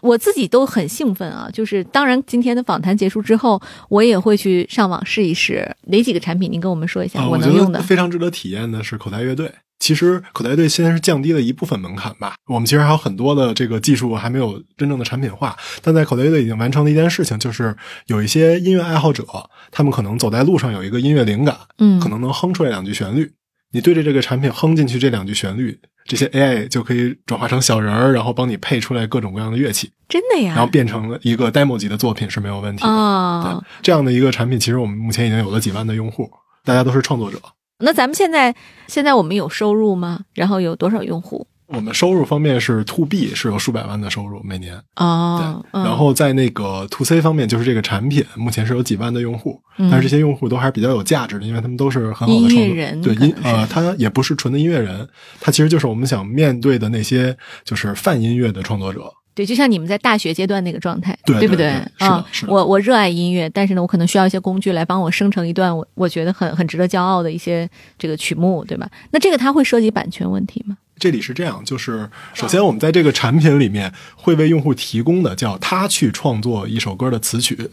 [0.00, 1.50] 我自己都很兴奋啊！
[1.52, 7.84] 就是当然，今天的访谈结束之后，我也会去上网试一试哪几个产品，您跟我们说一下、啊，我能用的得。
[7.84, 9.52] 非常值得体验的是口袋乐队。
[9.78, 12.34] 其实口袋乐队现在是降低了一部分门槛吧。
[12.46, 17.76] 我们其实还有很多的这个技术还没有真正的产品化，但在口袋乐队已经完成了一件事情，就是
[18.06, 19.24] 有一些音乐爱好者，
[19.70, 23.30] 他们可能走在路上有一个音乐灵感，嗯可能能哼出来两句旋律。
[23.70, 30.54] 你对着这个产品哼进去这两句旋律，这些 AI 就可以转化成小人儿，然后帮你配出来各种各样的乐器，真的呀？
[30.54, 32.88] 然后变成了一个 demo 级的作品是没有问题的。
[32.88, 36.30] 哦对，这样的一个产品，其实我们目前已经有了几万的用户，
[36.64, 37.38] 大家都是创作者。
[37.80, 38.54] 那咱们现在
[38.86, 40.20] 现在我们有收入吗？
[40.34, 41.46] 然后有多少用户？
[41.68, 45.70] 我们收入方面是 to B 是有数百万的收入每年，哦，对。
[45.72, 55.06] 嗯然后在那个 to C 方面，就是这个产品目前是有几万的用户，嗯但是这些用户都还是比较有价值的，因为他们都是很好的音乐创作对人可能是音呃，他也不是纯的音乐人，
[55.40, 59.12] 他其实就是我们想面对的那些就是泛音乐的创作者。
[59.38, 61.38] 对，就像你们在大学阶段那个状态，对？
[61.38, 61.68] 对对对
[61.98, 68.90] 啊我我热爱音乐，但是呢，我可能需要一些工具来帮我生成一段我我觉得很很值得骄傲的一些这个曲目，对吧？
[69.12, 70.76] 那这个它会涉及版权问题吗？
[70.98, 77.70] 这里是这样，就是首先我们在这个产品里面会为用户提供的叫他去创作一首歌的词曲，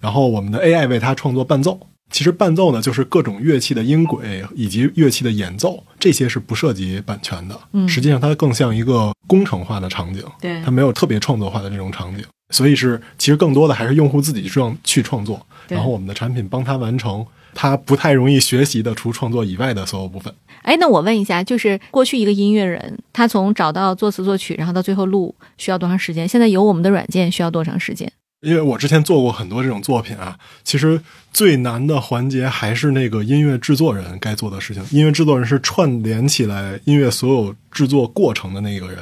[0.00, 1.78] 然后我们的 AI 为他创作伴奏。
[2.12, 7.58] 其实伴奏呢，就是各种乐器的音轨以及乐器的演奏，这些是不涉及版权的。
[7.72, 20.32] 嗯实际上它更像一个工程化的场景，对它没有特别创作化的这种场景，所以是其实更多的还是用户自己创去创作，然后我们的产品帮他完成他不太容易学习的除创作以外的所有部分。
[20.62, 26.28] 哎，那我问一下，就是过去一个音乐人，他从找到作词作曲，然后到最后录，需要多长时间？
[26.28, 28.10] 现在有我们的软件，需要多长时间？
[28.42, 31.00] 因为我之前做过很多这种作品啊，其实
[31.32, 34.84] 最难的环节还是那个音乐制作人该做的事情。
[34.90, 38.98] 音乐制作人是串联起来音乐所有制作过程的那个人。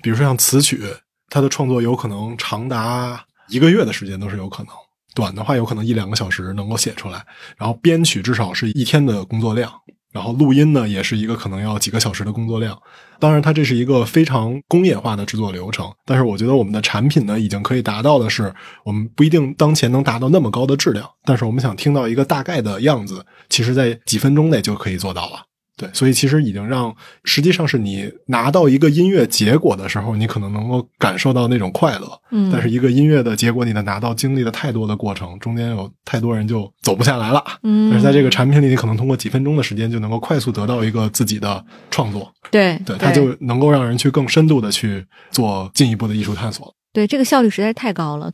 [0.00, 0.84] 比如说像词曲，
[1.28, 4.72] 他的创作有可能长达一个月的时间都是有可能，
[5.16, 7.26] 短的话有可能一两个小时能够写出来。
[7.56, 9.72] 然后编曲至少是一天的工作量，
[10.12, 12.76] 然后录音呢也是一个可能要几个小时的工作量。
[13.18, 18.52] 当然，它这是一个非常工业化的制作流程，但是我觉得我们的产品呢，已经可以达到的是，
[18.82, 25.42] 我们不一定当前能达到那么高的质量，但是我们想听到一个大概的样子，其实在几分钟内就可以做到了。
[25.80, 37.42] 对，所以其实已经让，实际上是你拿到一个音乐结果的时候，你可能能够感受到那种快乐，嗯但是一个音乐的结果，你的拿到经历了太多的过程，中间有太多人就走不下来了。
[37.62, 46.74] 嗯但是在这个产品里，你可能通过几分钟的时间就能够快速得到一个自己的创作，对对，它就能够让人去更深度的去做进一步的艺术探索。
[46.92, 48.30] 对这个效率实在是太高了。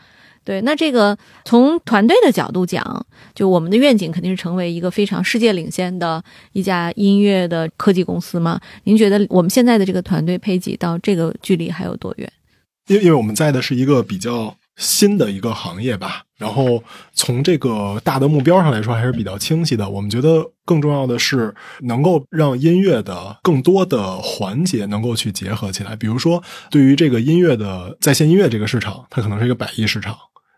[0.47, 6.23] 对，那这个从团队的角度讲，就我们的愿景肯定是成为一个非常世界领先的
[6.53, 8.61] 一家音乐的科技公司嘛。
[8.85, 12.33] 您觉得我们现在的这个团队配给到这个距离还有多远？
[12.87, 19.91] 因因为我们在的是一个比较新的一个行业吧，然后从这个大的目标上来说还是比较清晰的。
[19.91, 25.97] 我们觉得更重要的是能够让音乐的更多的环节能够去结合起来。
[25.97, 26.41] 比如说，
[26.71, 30.17] 对于这个音乐的在线音乐这个市场，它可能是一个百亿市场，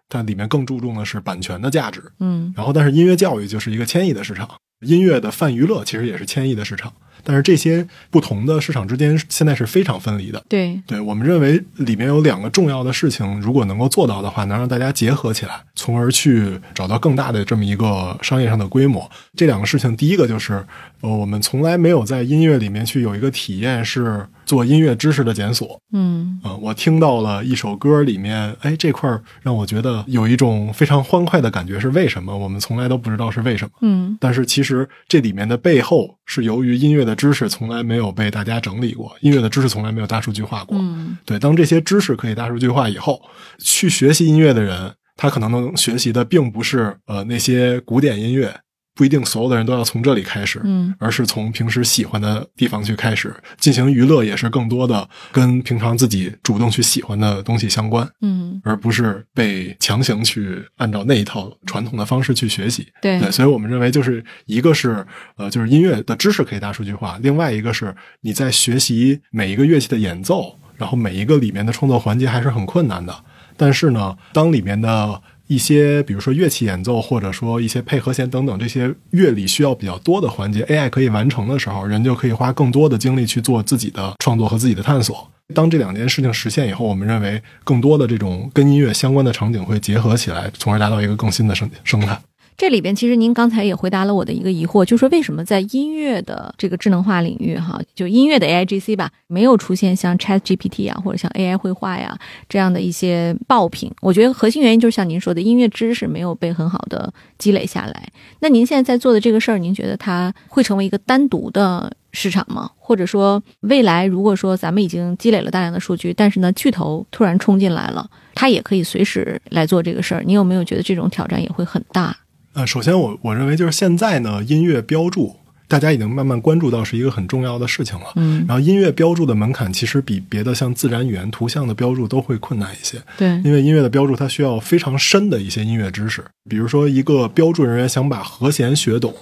[0.08, 2.02] 但里面更注重的是版权的价值。
[2.20, 4.48] 嗯然后，但是音乐教育就是一个千亿的市场，
[4.80, 6.92] 音乐的泛娱乐其实也是千亿的市场。
[7.24, 10.42] 但是这些不同的市场之间现在是非常分离的。
[10.48, 19.10] 对，对我们认为里面有两个重要的事情，如果能够做到的话，能让大家结合起来，从而去找到更大的这么一个商业上的规模。
[19.36, 20.64] 这两个事情，第一个就是，
[21.00, 25.78] 呃，我们从来没有在音乐里面去有一个体验是做音乐知识的检索。
[25.92, 32.36] 嗯啊、我听到了一首歌里面，哎，这块儿让我觉得有一种非常欢快的感觉，是为什么？
[32.36, 33.70] 我们从来都不知道是为什么。
[33.82, 40.78] 嗯但是其实这里面的背后是由于音乐的知识从来没有被大家整理过，音乐的知识从来没有大数据化过。
[40.80, 43.20] 嗯对，当这些知识可以大数据化以后，
[43.58, 48.54] 去学习音乐的人，他可能能学习的并不是呃那些古典音乐，
[48.98, 62.88] 不一定所有的人都要从这里开始，嗯而是从平时喜欢的地方去开始进行娱乐，也是更多的跟平常自己主动去喜欢的东西相关，嗯，而不是被强行去按照那一套传统的方式去学习。
[63.00, 73.14] 对对，所以我们认为就是一个是呃，就是音乐的知识可以大数据化，另外一个是你在学习每一个乐器的演奏，然后每一个里面的创作环节还是很困难的。
[73.56, 85.28] 但是呢，当里面的一些，比如说乐器演奏，或者说一些配和弦等等这些乐理需要比较多的环节，AI 可以完成的时候，人就可以花更多的精力去做自己的创作和自己的探索。
[85.54, 92.20] 当这两件事情实现以后，我们认为更多的这种跟音乐相关的场景会结合起来，从而达到一个更新的生生态。
[92.58, 103.88] 这里边其实您刚才也回答了我的一个疑惑，就是说为什么在音乐的这个智能化领域，哈，就音乐的 AIGC 吧，没有出现像 Chat GPT 啊，或者像 AI 绘画呀这样的一些爆品？
[104.02, 108.08] 我觉得核心原因就是像您说的，音乐知识没有被很好的积累下来。
[108.40, 112.68] 那您现在在做的这个事儿，您觉得它会成为一个单独的市场吗？
[112.76, 122.16] 或者说，未来如果说咱们已经积累了大量的数据，但是呢，巨头突然冲进来了，它也可以随时来做这个事儿，你有没有觉得这种挑战也会很大？
[122.58, 125.36] 呃，首先我我认为就是现在呢，音乐标注
[125.68, 128.06] 大家已经慢慢关注到是一个很重要的事情了。
[128.16, 139.14] 嗯，然后音乐标注的门槛其实比别的像自然语言、图像的标注都会困难一些，对，因为音乐的标注它需要非常深的一些音乐知识，比如说一个标注人员想把和弦学懂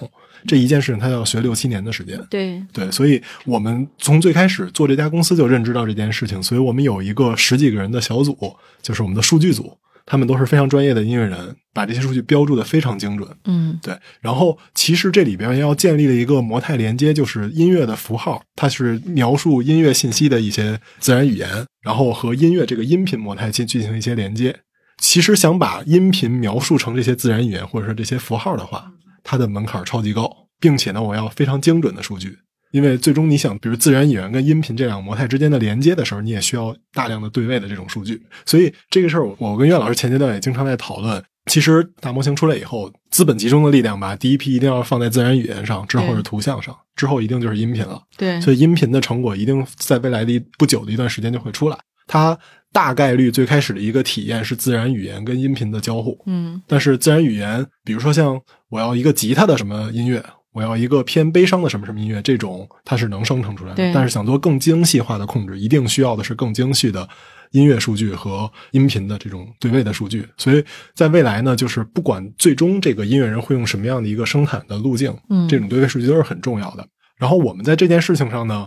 [0.46, 2.18] 这一件事情，他要学六七年的时间。
[2.30, 8.34] 对，对，所以我们从最开始做这家公司就认知到这件事情，所以我们有一个十几个人的小组，
[8.80, 9.76] 就是我们的数据组，
[10.06, 13.28] 他们都是非常专业的音乐人，把这些数据标注的非常精准。
[13.44, 24.60] 嗯对，然后其实这里边要建立了一个模态连接，就是音乐的符号，它是描述音乐信息的一些自然语言，然后和音乐这个音频模态进进行一些连接。
[24.98, 28.90] 其实想把音频描述成这些自然语言或者说这些符号的话，
[29.22, 30.30] 它的门槛超级高，
[30.60, 32.38] 并且呢，我要非常精准的数据。
[32.72, 38.20] 因为最终你想，比如自然语言跟音频这两个模态之间的连接的时候，你也需要大量的对位的这种数据。
[38.44, 41.22] 所以这个事儿，我跟岳老师前阶段也经常在讨论。
[41.46, 48.02] 其实大模型出来以后，资本集中的力量吧，第一批一定要放在自然语言上，之后是图像上，之后一定就是音频了。
[48.16, 51.78] 对所以音频的成果一定在未来的不久的一段时间就会出来。
[52.08, 52.36] 它
[52.72, 60.24] 大概率最开始的一个体验是自然语言跟音频的交互，嗯但是自然语言，比如说像我要一个吉他的什么音乐，
[60.56, 63.92] 我要一个偏悲伤的什么什么音乐，这种它是能生成出来的对。
[63.92, 67.06] 但是想做更精细化的控制，一定需要的是更精细的
[67.50, 70.26] 音乐数据和音频的这种对位的数据。
[70.38, 76.88] 所以在未来呢，就是不管最终这个音乐人会用什么样的一个生产的路径，嗯这种对位数据都是很重要的。
[77.18, 78.66] 然后我们在这件事情上呢，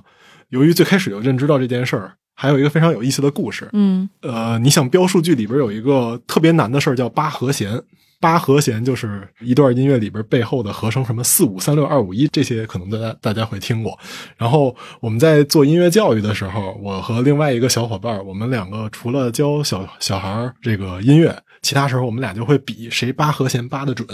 [0.50, 3.68] 由于最开始就认知到这件事儿，还有一个非常有意思的故事。
[3.74, 7.82] 嗯呃，你想标数据里边有一个特别难的事儿叫八和弦。
[8.20, 13.98] 八和弦就是一段音乐里边背后的和声，什么四五三六二五一这些，可能大家大家会听过。
[14.38, 24.08] 然后我们在做音乐教育的时候，我和另外一个小伙伴，我们两个除了教小小孩儿这个音乐，其他时候我们俩就会比谁扒和弦扒的准。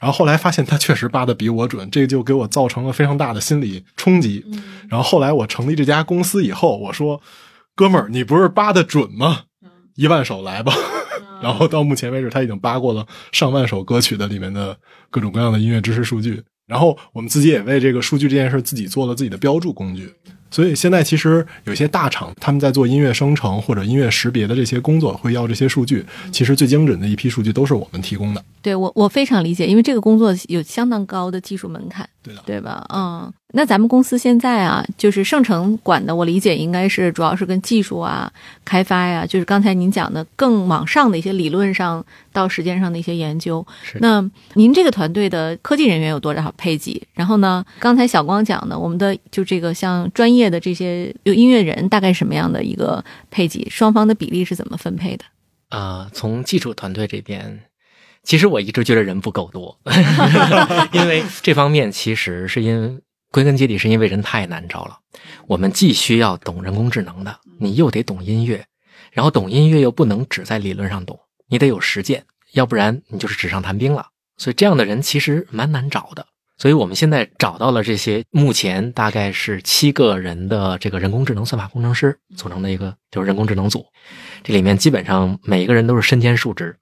[0.00, 4.44] 然后后来发现他确实扒的比我准，这就给我造成了非常大的心理冲击。
[4.88, 7.20] 然后后来我成立这家公司以后，我说
[7.76, 9.42] ：“哥们儿，你不是扒的准吗？
[9.94, 10.72] 一万首来吧。”
[11.42, 14.76] 然后到目前为止，他已经扒过了上万首歌曲的里面的
[15.10, 16.42] 各种各样的音乐知识数据。
[16.66, 20.12] 然后我们自己也为这个数据这件事自己做了自己的标注工具。
[20.50, 26.04] 所以现在其实有些大厂他们在做音乐生成或者音乐识别的这些工作，会要这些数据。
[26.30, 28.44] 其实最精准的一批数据都是我们提供的。
[28.60, 32.86] 对我我非常理解，因为这个工作有相当高的技术门槛，对的，对吧？
[32.94, 38.32] 嗯，那咱们公司现在啊，就是盛成管的，我理解应该是主要是跟技术啊、
[38.64, 43.66] 开发呀、就是刚才您讲的更往上的一些理论上到实践上的一些研究。
[43.82, 44.22] 是那
[44.54, 47.02] 您这个团队的科技人员有多少配给？
[47.14, 53.68] 然后呢，刚才小光讲的，我们的就这个像专业的这些有音乐人，大概什么样的一个配给？
[53.68, 55.24] 双方的比例是怎么分配的？
[55.70, 57.60] 呃，从技术团队这边，
[58.22, 59.78] 其实我一直觉得人不够多，
[60.92, 63.00] 因为这方面其实是因
[63.30, 64.98] 归根结底是因为人太难招了。
[65.46, 68.64] 我们既需要懂人工智能的，你又得懂音乐，
[69.12, 71.18] 然后懂音乐又不能只在理论上懂，
[71.48, 74.06] 你得有实践，要不然你就是纸上谈兵了。
[74.36, 76.26] 所以这样的人其实蛮难找的。
[76.58, 83.84] 所以我们现在找到了这些，目前大概是七个人的这个人工智能算法工程师组成的一个就是人工智能组。
[84.44, 86.76] 这里面基本上每一个人都是身兼数职，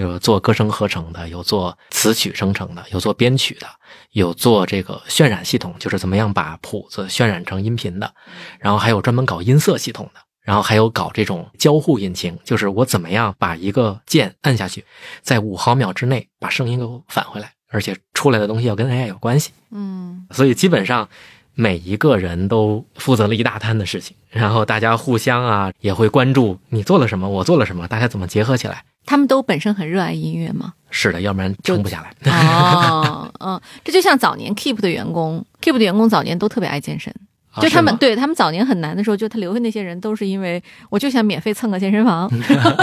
[0.00, 3.66] 有做歌声合成的，有做词曲生成的，有做编曲的，
[4.12, 8.12] 有做这个渲染系统，就是怎么样把谱子渲染成音频的，
[8.58, 14.84] 然后还有专门搞音色系统的，然后还有搞这种交互引擎，就是我怎么样把一个键按下去，
[15.22, 19.52] 在五毫秒之内把声音给我返回来，而且出来的东西要跟 AI 有关系。
[19.70, 21.08] 嗯所以基本上
[21.54, 28.84] 每一个人都负责了一大摊的事情，然后大家互相啊也会关注你做了什么，我做了什么，大家怎么结合起来。
[29.06, 30.74] 他们都本身很热爱音乐吗？
[30.90, 32.32] 是的，要不然撑不下来。
[32.32, 37.14] 哦，嗯， 这就像早年 Keep 的员工，Keep 的员工早年都特别爱健身，
[37.52, 42.28] 啊就他们对他们早年很难的时候，就他留下那些人都是因为我就想免费蹭个健身房，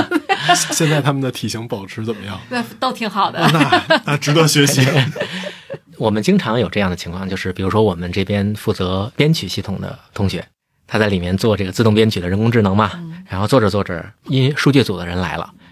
[0.72, 2.39] 现在他们的体型保持怎么样？
[2.49, 3.39] 那都挺好的。
[3.51, 4.82] 那那值得学习。
[5.97, 10.45] 我们经常有这样的情况，就是比如说我们这边负责编曲系统的同学，
[10.86, 12.91] 他在里面做这个自动编曲的人工智能嘛，
[13.28, 15.66] 然后做着做着，音数据组的人来了，说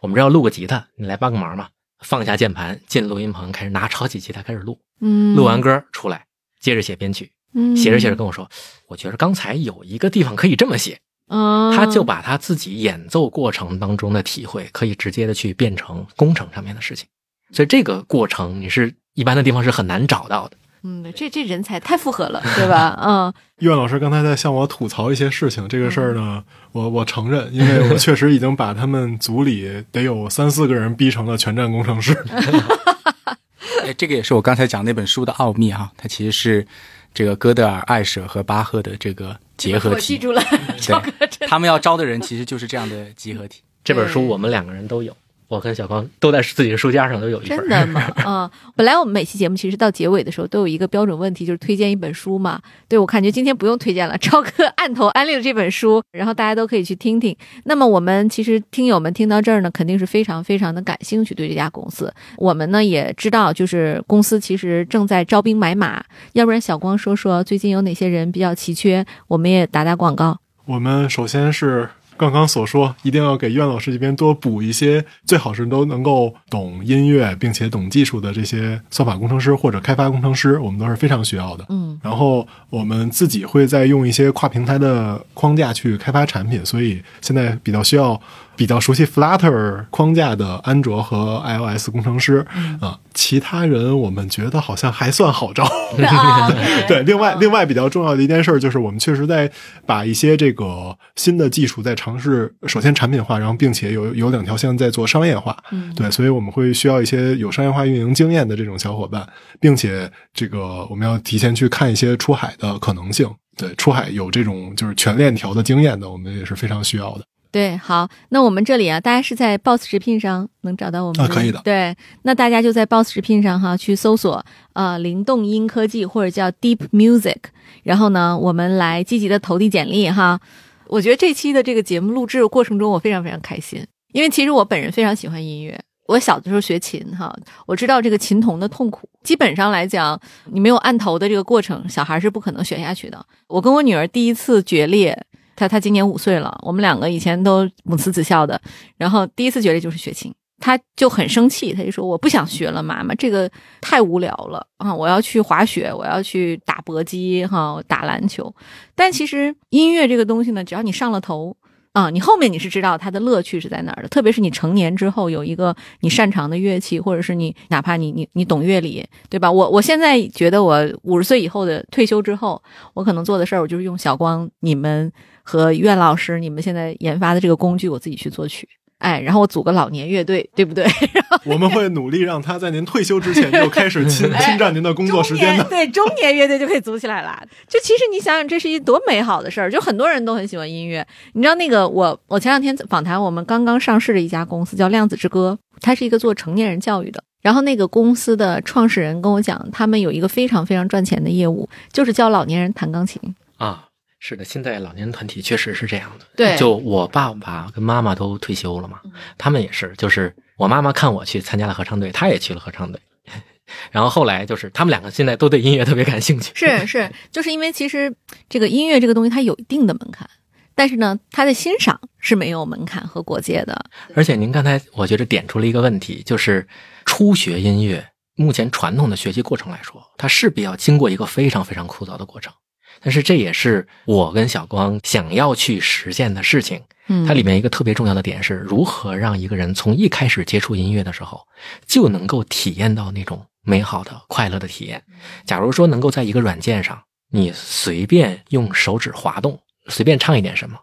[0.00, 1.68] 我们这要录个吉他，你来帮个忙嘛。
[2.00, 6.26] 放下键盘，进录音棚，开始拿超级吉他开始录，嗯，录完歌出来，
[6.60, 8.48] 接着写编曲，嗯写着写着跟我说，
[8.86, 17.08] 我觉得刚才有一个地方可以这么写，嗯，他就把他自己演奏过程当中的体会，可以直接的去变成工程上面的事情。
[17.50, 20.56] 所以这个过程你是一般的地方是很难找到的。
[20.82, 22.98] 嗯，这这人才太复合了，对吧？
[23.04, 32.16] 嗯，岳老师刚才在向我吐槽一些事情，这个事儿呢，我我承认，因为我确实已经把他们组里得有三四个人逼成了全站工程师。
[33.84, 36.66] 哎，这个也是我刚才讲那本书的奥秘哈，它其实是
[37.14, 39.94] 这个哥德尔、艾舍和巴赫的这个结合体。
[39.94, 40.42] 我记住了，
[40.80, 43.62] 赵哥 真他们要招的人其实就是这样的集合体。
[43.82, 45.16] 这本书我们两个人都有，
[45.48, 47.58] 我跟小光都在自己的书架上都有一本。
[47.58, 48.02] 真的吗？
[48.26, 52.60] 嗯，本来我们每期节目其实到结尾的时候都有一个标准问题，就是推荐一本书嘛。
[52.86, 57.34] 对我感觉今天不用推荐了，超哥 按头安利了这本书，然后大家都可以去听听。
[57.64, 62.12] 那么我们其实听友们听到这儿呢，肯定是非常非常的感兴趣对这家公司。
[62.36, 70.38] 我们呢也知道，就是公司其实正在招兵买马，要不然小光说说最近有哪些人比较奇缺，我们也打打广告。
[70.66, 71.88] 我们首先是
[72.18, 81.64] 刚刚所说，一定要给苑老师这边多补一些，最好是都能够懂音乐并且懂技术的这些算法工程师或者开发工程师，我们都是非常需要的。
[81.68, 88.20] 嗯，然后我们自己会再用一些跨平台的框架去开发产品，所以现在比较需要
[88.58, 92.44] 比较熟悉 Flutter 框架的安卓和 iOS 工程师
[92.80, 95.62] 啊、其他人我们觉得好像还算好招。
[96.04, 96.50] 啊
[96.88, 99.48] 对，另外另外比较重要的一件事儿就是，我们确实在
[99.86, 105.56] 把一些这个新的技术在尝试，首先产品化，然后并且有有两条线在做商业化。
[105.70, 109.24] 嗯对，所以我们会需要一些有商业化运营经验的这种小伙伴，
[109.60, 113.30] 并且这个我们要提前去看一些出海的可能性。
[113.56, 117.24] 对，出海有这种就是全链条的经验的，我们也是非常需要的。
[117.50, 124.44] 对，好，那我们这里啊，大家是在 Boss 直聘上能找到我们啊可以的对，那大家就在 Boss 直聘上哈去搜索
[124.74, 127.36] 呃灵动音科技或者叫 Deep Music，
[127.82, 130.38] 然后呢，我们来积极的投递简历哈。
[130.86, 135.78] 我觉得这期的这个节目录制过程中，我非常非常开心，因为其实我本人非常喜欢音乐。
[136.06, 137.34] 我小的时候学琴哈，
[137.66, 139.06] 我知道这个琴童的痛苦。
[139.22, 143.22] 基本上来讲，你没有按头的这个过程，小孩是不可能学下去的。
[143.46, 145.26] 我跟我女儿第一次决裂，
[145.58, 148.60] 他他今年五岁了，我们两个以前都母慈子孝的，
[148.96, 150.32] 然后第一次决裂就是学琴。
[150.60, 153.48] 他就很生气，他就说：“我不想学了，妈妈，这个
[153.80, 154.92] 太无聊了啊！
[154.92, 158.52] 我要去滑雪，我要去打搏击，哈，打篮球。
[158.96, 161.56] 但其实音乐这个东西呢，只要你上了头，
[161.92, 169.52] 啊，你后面你是知道它的乐趣是在哪儿的，特别是你成年之后有一个你擅长的乐器，或者是你哪怕你你你懂乐理，对吧？
[169.52, 172.60] 我我现在觉得我五十岁以后的退休之后，
[172.94, 175.12] 我可能做的事儿，我就是用小光你们
[175.48, 178.68] 和苑老师你们现在研发的这个工具，我自己去作曲。
[178.98, 180.84] 哎，然后我组个老年乐队，对不对？
[181.46, 185.64] 我们会努力让他在您退休之前就开始侵 侵占您的工作时间的。
[185.70, 187.42] 对中年乐队就可以组起来了。
[187.66, 189.70] 就其实你想想，这是一多美好的事儿。
[189.70, 191.06] 就很多人都很喜欢音乐。
[191.32, 197.22] 你知道那个我我前两天访谈我们刚刚上市的一家公司叫量子之歌，它是一个做成年人教育的。
[197.40, 203.22] 然后那个公司的创始人跟我讲，他们有一个非常非常赚钱的业务，就是教老年人弹钢琴。
[203.58, 203.87] 啊，
[204.20, 206.26] 是的，现在老年团体确实是这样的。
[206.36, 209.00] 对就我爸爸跟妈妈都退休了嘛，
[209.36, 213.00] 他们也是，就是我妈妈看我去参加了合唱队，她也去了合唱队。
[213.92, 216.50] 然后后来就是他们两个现在都对音乐特别感兴趣。
[216.54, 218.14] 是是， 就是因为其实
[218.48, 220.28] 这个音乐这个东西它有一定的门槛，
[220.74, 223.84] 但是呢，它的欣赏是没有门槛和国界的。
[224.14, 226.66] 而且您刚才我觉得点出了一个问题，就是
[227.04, 232.52] 初学音乐，目前传统的学习过程来说，它势必要经过一个非常非常枯燥的过程。
[233.00, 236.82] 但是这也是我跟小光想要去实现的事情。
[237.08, 241.40] 嗯，它里面一个特别重要的点是如何让一个人从一开始接触音乐的时候
[241.86, 245.02] 就能够体验到那种美好的、快乐的体验。
[245.46, 250.78] 假如说能够在一个软件上，你随便用手指滑动，随便唱一点什么，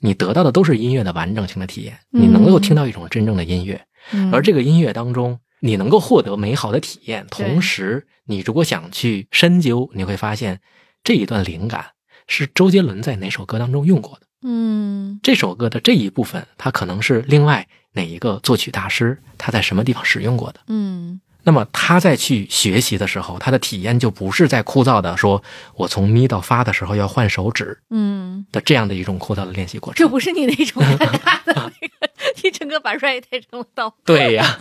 [0.00, 3.80] 你得到的都是音乐的完整性的体验，你能够听到一种真正的音乐。
[4.12, 10.60] 嗯而这个音乐当中，你能够获得美好的体验，对同时你如果想去深究，你会发现
[11.04, 11.86] 这一段灵感
[12.26, 14.26] 是周杰伦在哪首歌当中用过的。
[14.44, 20.60] 嗯这首歌的这一部分，它可能是另外哪一个作曲大师他在什么地方使用过的。
[20.68, 25.42] 嗯那么他在去学习的时候，他的体验就不是在枯燥的说，
[25.74, 29.98] 我从咪到发的时候要换手指嗯，的这样的一种枯燥的练习过程。
[29.98, 32.12] 这不是你那种尴尬的那个，
[32.44, 33.92] 你整个把 right 带成了刀。
[34.04, 34.56] 对呀，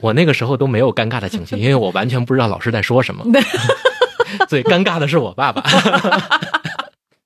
[0.00, 3.24] 我那个时候都没有尴尬的情绪，因为我完全不知道老师在说什么。
[4.48, 5.62] 最尴尬的是我爸爸。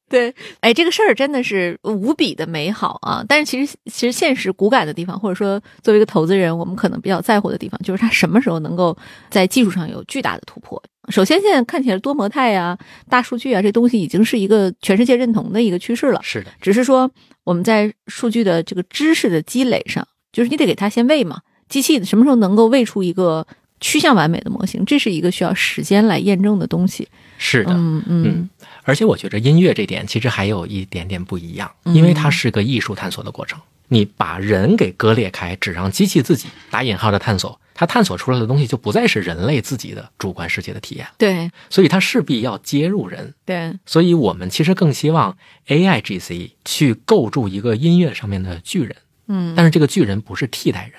[0.09, 3.25] 对，哎，这个事儿真的是无比的美好啊！
[3.27, 8.95] 但是其实，其实现实骨感的地方，或者说作为一个投资人，我们可能比较在乎的地方，就是它什么时候能够
[9.31, 10.83] 在技术上有巨大的突破。
[11.09, 12.77] 首先，现在看起来多模态呀、
[13.09, 16.21] 大数据啊，这东西已经是一个全世界认同的一个趋势了。
[16.23, 17.11] 是的，只是说
[17.45, 21.41] 我们在数据的这个知识的积累上，就是你得给它先喂嘛。
[21.71, 23.47] 机器什么时候能够喂出一个
[23.83, 27.07] 趋向完美的模型，这是一个需要时间来验证的东西。
[27.37, 27.75] 是的。
[27.75, 28.51] 嗯嗯嗯
[28.85, 33.61] 而且我觉得音乐这点其实还有一点点不一样，嗯因为它是个艺术探索的过程。
[33.89, 43.35] 你把人给割裂开，只让机器自己打引号的探索，它探索出来的东西就不再是人类自己的主观世界的体验，对所以它势必要接入人。
[43.45, 48.97] 对，所以我们其实更希望 AI GC 去构筑一个音乐上面的巨人，
[49.29, 50.95] 嗯，但是这个巨人不是替代人，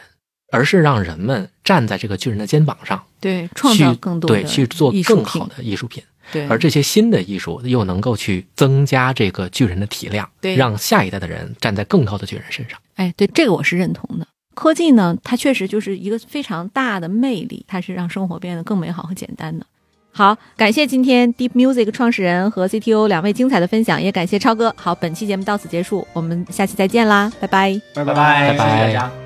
[0.53, 6.01] 而是让人们站在这个巨人的肩膀上，对创造更多的对去做更好的艺术品。
[6.31, 12.79] 对，而这些新的艺术又能够去增加这个巨人的体量，对让下一代的人站在更高的巨人身上。
[12.95, 14.25] 哎，对这个我是认同的。
[14.55, 19.65] 科技呢，它确实就是一个非常大的魅力，它是让生活变得更美好和简单的。
[20.11, 24.73] 好，感谢今天 Deep Music 创始人和 CTO 两位精彩的分享，也感谢超哥。
[24.77, 27.81] 好，本期节目到此结束，我们下期再见啦，拜拜。
[27.95, 29.22] 拜拜拜，拜拜谢谢大家。